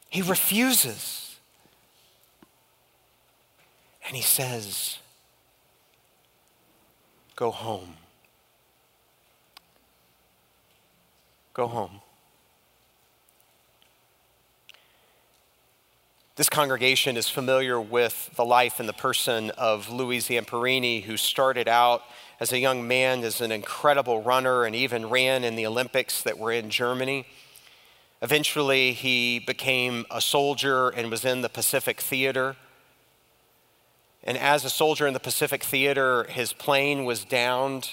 He 0.10 0.22
refuses. 0.22 1.36
And 4.08 4.16
he 4.16 4.22
says, 4.22 5.00
Go 7.36 7.52
home. 7.52 7.96
Go 11.56 11.68
home. 11.68 12.02
This 16.36 16.50
congregation 16.50 17.16
is 17.16 17.30
familiar 17.30 17.80
with 17.80 18.30
the 18.36 18.44
life 18.44 18.82
and 18.82 18.90
the 18.90 18.94
person 18.94 19.52
of 19.52 19.90
Louis 19.90 20.20
Zamperini, 20.20 21.04
who 21.04 21.16
started 21.16 21.70
out 21.70 22.02
as 22.42 22.52
a 22.52 22.60
young 22.60 22.86
man 22.86 23.24
as 23.24 23.40
an 23.40 23.54
incredible 23.54 24.22
runner 24.22 24.66
and 24.66 24.76
even 24.76 25.10
ran 25.10 25.46
in 25.46 25.56
the 25.56 25.66
Olympics 25.66 26.22
that 26.24 26.38
were 26.38 26.52
in 26.52 26.70
Germany. 26.70 27.26
Eventually, 28.22 28.92
he 28.92 29.40
became 29.40 30.06
a 30.12 30.20
soldier 30.20 30.90
and 30.90 31.10
was 31.10 31.24
in 31.24 31.40
the 31.40 31.48
Pacific 31.48 32.02
Theater. 32.02 32.58
And 34.26 34.38
as 34.38 34.66
a 34.66 34.70
soldier 34.70 35.08
in 35.08 35.14
the 35.14 35.22
Pacific 35.22 35.64
Theater, 35.64 36.26
his 36.26 36.52
plane 36.52 37.06
was 37.06 37.24
downed, 37.24 37.92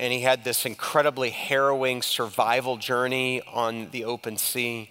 and 0.00 0.14
he 0.14 0.20
had 0.20 0.44
this 0.44 0.64
incredibly 0.64 1.28
harrowing 1.28 2.00
survival 2.00 2.78
journey 2.78 3.42
on 3.52 3.90
the 3.90 4.06
open 4.06 4.38
sea. 4.38 4.88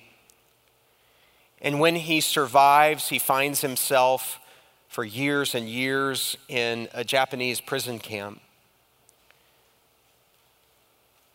And 1.62 1.80
when 1.80 1.96
he 1.96 2.22
survives, 2.22 3.10
he 3.10 3.18
finds 3.18 3.62
himself 3.62 4.40
for 4.88 5.04
years 5.04 5.56
and 5.56 5.68
years 5.68 6.38
in 6.48 6.88
a 6.94 7.04
Japanese 7.04 7.60
prison 7.60 7.98
camp. 7.98 8.40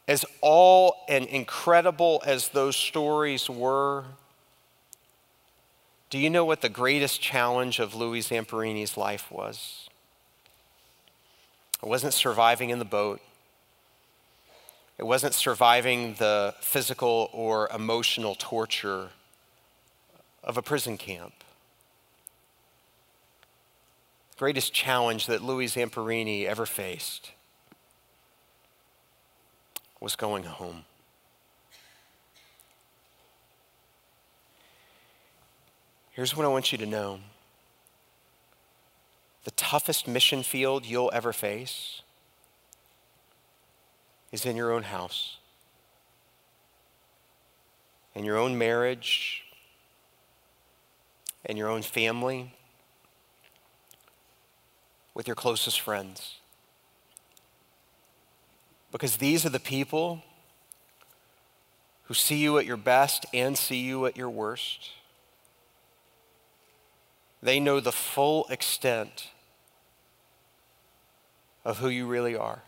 As 0.06 0.24
all 0.40 0.94
and 1.08 1.24
incredible 1.26 2.22
as 2.24 2.50
those 2.50 2.76
stories 2.76 3.50
were, 3.50 4.04
do 6.10 6.18
you 6.18 6.30
know 6.30 6.44
what 6.44 6.60
the 6.60 6.68
greatest 6.68 7.20
challenge 7.20 7.80
of 7.80 7.92
Louis 7.92 8.20
Zamperini's 8.20 8.96
life 8.96 9.32
was? 9.32 9.88
It 11.82 11.88
wasn't 11.88 12.14
surviving 12.14 12.70
in 12.70 12.78
the 12.78 12.84
boat. 12.84 13.20
It 14.96 15.04
wasn't 15.04 15.35
surviving 15.35 16.14
the 16.14 16.54
physical 16.61 17.28
or 17.33 17.68
emotional 17.74 18.37
torture 18.37 19.11
of 20.42 20.57
a 20.57 20.62
prison 20.62 20.96
camp. 20.96 21.33
The 24.30 24.38
greatest 24.38 24.72
challenge 24.72 25.26
that 25.26 25.42
Louis 25.42 25.74
Zamperini 25.74 26.46
ever 26.46 26.66
faced 26.66 27.33
was 30.00 30.16
going 30.16 30.44
home. 30.44 30.85
Here's 36.12 36.37
what 36.37 36.46
I 36.46 36.48
want 36.48 36.70
you 36.70 36.78
to 36.78 36.87
know 36.87 37.18
the 39.42 39.50
toughest 39.52 40.07
mission 40.07 40.42
field 40.42 40.87
you'll 40.87 41.11
ever 41.12 41.33
face 41.33 42.04
is 44.35 44.44
in 44.44 44.57
your 44.57 44.73
own 44.73 44.83
house, 44.83 45.37
in 48.16 48.25
your 48.25 48.37
own 48.37 48.59
marriage, 48.59 49.44
in 51.44 51.57
your 51.57 51.68
own 51.68 51.83
family, 51.83 52.53
with 55.14 55.29
your 55.29 55.37
closest 55.37 55.81
friends. 55.81 56.38
Because 58.90 59.18
these 59.18 59.47
are 59.47 59.51
the 59.51 59.61
people 59.61 60.25
who 62.07 62.14
see 62.14 62.38
you 62.38 62.59
at 62.59 62.66
your 62.66 62.77
best 62.77 63.25
and 63.33 63.57
see 63.57 63.83
you 63.83 64.05
at 64.05 64.16
your 64.16 64.31
worst. 64.31 64.90
They 67.40 67.61
know 67.61 67.79
the 67.79 67.92
full 67.92 68.47
extent 68.51 69.29
of 71.64 71.79
who 71.79 71.88
you 71.88 72.09
really 72.09 72.35
are. 72.35 72.64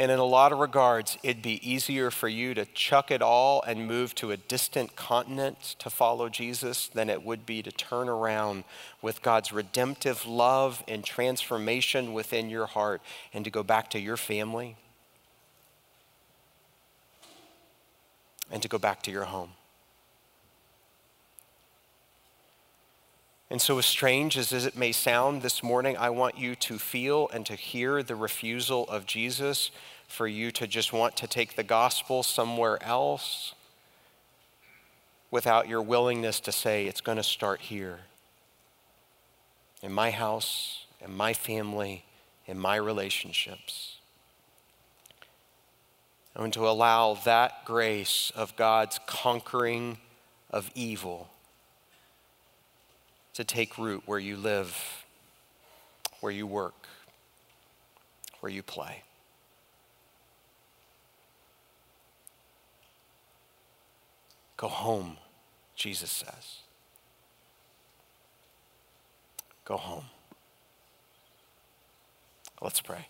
And 0.00 0.10
in 0.10 0.18
a 0.18 0.24
lot 0.24 0.50
of 0.50 0.60
regards, 0.60 1.18
it'd 1.22 1.42
be 1.42 1.60
easier 1.70 2.10
for 2.10 2.26
you 2.26 2.54
to 2.54 2.64
chuck 2.64 3.10
it 3.10 3.20
all 3.20 3.62
and 3.66 3.86
move 3.86 4.14
to 4.14 4.30
a 4.30 4.38
distant 4.38 4.96
continent 4.96 5.76
to 5.78 5.90
follow 5.90 6.30
Jesus 6.30 6.88
than 6.88 7.10
it 7.10 7.22
would 7.22 7.44
be 7.44 7.62
to 7.62 7.70
turn 7.70 8.08
around 8.08 8.64
with 9.02 9.20
God's 9.20 9.52
redemptive 9.52 10.24
love 10.24 10.82
and 10.88 11.04
transformation 11.04 12.14
within 12.14 12.48
your 12.48 12.64
heart 12.64 13.02
and 13.34 13.44
to 13.44 13.50
go 13.50 13.62
back 13.62 13.90
to 13.90 14.00
your 14.00 14.16
family 14.16 14.74
and 18.50 18.62
to 18.62 18.68
go 18.68 18.78
back 18.78 19.02
to 19.02 19.10
your 19.10 19.24
home. 19.24 19.50
And 23.50 23.60
so, 23.60 23.78
as 23.78 23.86
strange 23.86 24.38
as 24.38 24.52
it 24.52 24.76
may 24.76 24.92
sound 24.92 25.42
this 25.42 25.60
morning, 25.60 25.96
I 25.96 26.10
want 26.10 26.38
you 26.38 26.54
to 26.54 26.78
feel 26.78 27.28
and 27.32 27.44
to 27.46 27.56
hear 27.56 28.00
the 28.00 28.14
refusal 28.14 28.84
of 28.88 29.06
Jesus 29.06 29.72
for 30.06 30.28
you 30.28 30.52
to 30.52 30.68
just 30.68 30.92
want 30.92 31.16
to 31.16 31.26
take 31.26 31.56
the 31.56 31.64
gospel 31.64 32.22
somewhere 32.22 32.80
else 32.80 33.54
without 35.32 35.68
your 35.68 35.82
willingness 35.82 36.38
to 36.40 36.52
say, 36.52 36.86
it's 36.86 37.00
going 37.00 37.16
to 37.16 37.24
start 37.24 37.60
here 37.60 38.00
in 39.82 39.92
my 39.92 40.12
house, 40.12 40.86
in 41.04 41.12
my 41.16 41.32
family, 41.32 42.04
in 42.46 42.58
my 42.58 42.76
relationships. 42.76 43.96
And 46.36 46.52
to 46.52 46.68
allow 46.68 47.14
that 47.24 47.64
grace 47.64 48.30
of 48.36 48.54
God's 48.54 49.00
conquering 49.06 49.98
of 50.50 50.70
evil 50.76 51.30
to 53.40 53.44
take 53.44 53.78
root 53.78 54.02
where 54.04 54.18
you 54.18 54.36
live, 54.36 54.76
where 56.20 56.30
you 56.30 56.46
work, 56.46 56.86
where 58.40 58.52
you 58.52 58.62
play. 58.62 59.02
Go 64.58 64.68
home, 64.68 65.16
Jesus 65.74 66.10
says. 66.10 66.58
Go 69.64 69.78
home. 69.78 70.04
Let's 72.60 72.82
pray. 72.82 73.08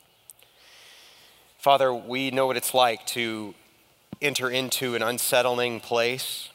Father, 1.58 1.92
we 1.92 2.30
know 2.30 2.46
what 2.46 2.56
it's 2.56 2.72
like 2.72 3.04
to 3.06 3.56
enter 4.22 4.48
into 4.48 4.94
an 4.94 5.02
unsettling 5.02 5.80
place 5.80 6.50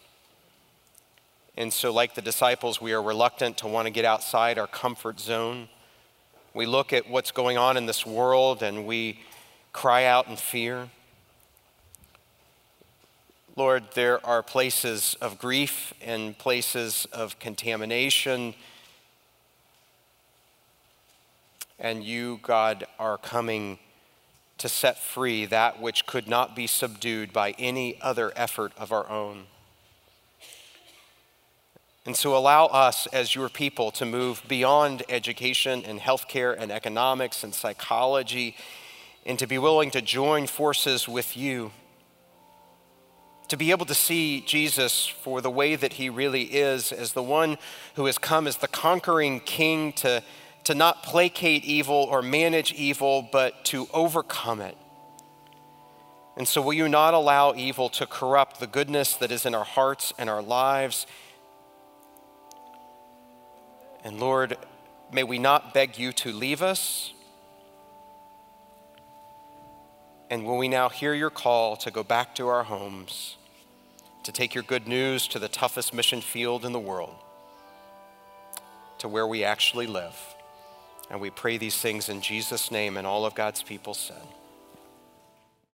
and 1.58 1.72
so, 1.72 1.94
like 1.94 2.16
the 2.16 2.22
disciples, 2.22 2.82
we 2.82 2.92
are 2.92 3.02
reluctant 3.02 3.60
to 3.60 3.68
want 3.68 3.86
to 3.86 3.90
get 3.90 4.04
outside 4.04 4.58
our 4.58 4.68
comfort 4.68 5.22
zone. 5.22 5.70
We 6.54 6.66
look 6.66 6.92
at 6.92 7.10
what's 7.10 7.32
going 7.32 7.58
on 7.58 7.78
in 7.78 7.86
this 7.86 8.06
world 8.06 8.62
and 8.62 8.86
we 8.86 9.22
cry 9.72 10.06
out 10.06 10.28
in 10.28 10.36
fear. 10.36 10.90
Lord, 13.56 13.86
there 13.94 14.26
are 14.26 14.44
places 14.44 15.16
of 15.22 15.40
grief 15.40 15.94
and 16.02 16.38
places 16.38 17.08
of 17.14 17.40
contamination. 17.40 18.54
And 21.80 22.04
you, 22.04 22.40
God, 22.42 22.86
are 23.00 23.18
coming 23.18 23.80
to 24.58 24.68
set 24.68 24.98
free 24.98 25.46
that 25.46 25.82
which 25.82 26.06
could 26.06 26.28
not 26.28 26.54
be 26.54 26.68
subdued 26.68 27.32
by 27.32 27.52
any 27.52 28.00
other 28.02 28.34
effort 28.36 28.74
of 28.78 28.92
our 28.92 29.10
own. 29.10 29.46
And 32.06 32.16
so 32.16 32.38
allow 32.38 32.68
us 32.68 33.08
as 33.08 33.34
your 33.34 33.50
people 33.50 33.90
to 33.94 34.06
move 34.06 34.44
beyond 34.48 35.04
education 35.10 35.84
and 35.86 36.00
healthcare 36.00 36.56
and 36.58 36.72
economics 36.72 37.44
and 37.44 37.54
psychology 37.54 38.56
and 39.26 39.40
to 39.40 39.48
be 39.48 39.58
willing 39.58 39.90
to 39.92 40.02
join 40.02 40.46
forces 40.46 41.08
with 41.08 41.36
you. 41.36 41.72
To 43.50 43.58
be 43.58 43.72
able 43.72 43.88
to 43.88 43.96
see 43.96 44.42
Jesus 44.42 45.08
for 45.08 45.42
the 45.42 45.50
way 45.50 45.76
that 45.76 45.94
he 45.94 46.10
really 46.10 46.44
is, 46.44 46.92
as 46.92 47.14
the 47.14 47.24
one 47.24 47.58
who 47.96 48.06
has 48.06 48.18
come 48.18 48.48
as 48.48 48.58
the 48.58 48.68
conquering 48.68 49.40
king 49.40 49.92
to, 49.94 50.24
to 50.66 50.76
not 50.76 51.04
placate 51.04 51.64
evil 51.64 52.08
or 52.10 52.22
manage 52.22 52.74
evil, 52.74 53.28
but 53.32 53.66
to 53.66 53.88
overcome 53.94 54.62
it. 54.62 54.78
And 56.38 56.48
so, 56.48 56.62
will 56.62 56.74
you 56.74 56.90
not 56.90 57.14
allow 57.14 57.54
evil 57.56 57.88
to 57.90 58.06
corrupt 58.06 58.60
the 58.60 58.68
goodness 58.68 59.16
that 59.16 59.32
is 59.32 59.46
in 59.46 59.56
our 59.56 59.64
hearts 59.64 60.12
and 60.18 60.30
our 60.30 60.42
lives? 60.42 61.08
And 64.06 64.20
Lord, 64.20 64.56
may 65.12 65.24
we 65.24 65.40
not 65.40 65.74
beg 65.74 65.98
you 65.98 66.14
to 66.14 66.32
leave 66.32 66.62
us. 66.62 67.12
And 70.30 70.46
will 70.46 70.58
we 70.58 70.68
now 70.68 70.90
hear 70.90 71.16
your 71.16 71.32
call 71.32 71.76
to 71.78 71.90
go 71.90 72.04
back 72.04 72.36
to 72.36 72.48
our 72.48 72.64
homes, 72.64 73.36
to 74.24 74.32
take 74.32 74.54
your 74.54 74.64
good 74.64 74.88
news 74.88 75.28
to 75.30 75.40
the 75.40 75.48
toughest 75.48 75.92
mission 75.92 76.22
field 76.22 76.66
in 76.66 76.72
the 76.72 76.80
world, 76.80 77.16
to 79.00 79.08
where 79.08 79.26
we 79.26 79.44
actually 79.44 79.88
live? 79.88 80.16
And 81.10 81.20
we 81.20 81.32
pray 81.32 81.58
these 81.58 81.78
things 81.78 82.08
in 82.08 82.22
Jesus' 82.22 82.70
name, 82.70 82.98
and 82.98 83.08
all 83.08 83.26
of 83.26 83.34
God's 83.34 83.64
people 83.64 83.96
said. 83.96 84.28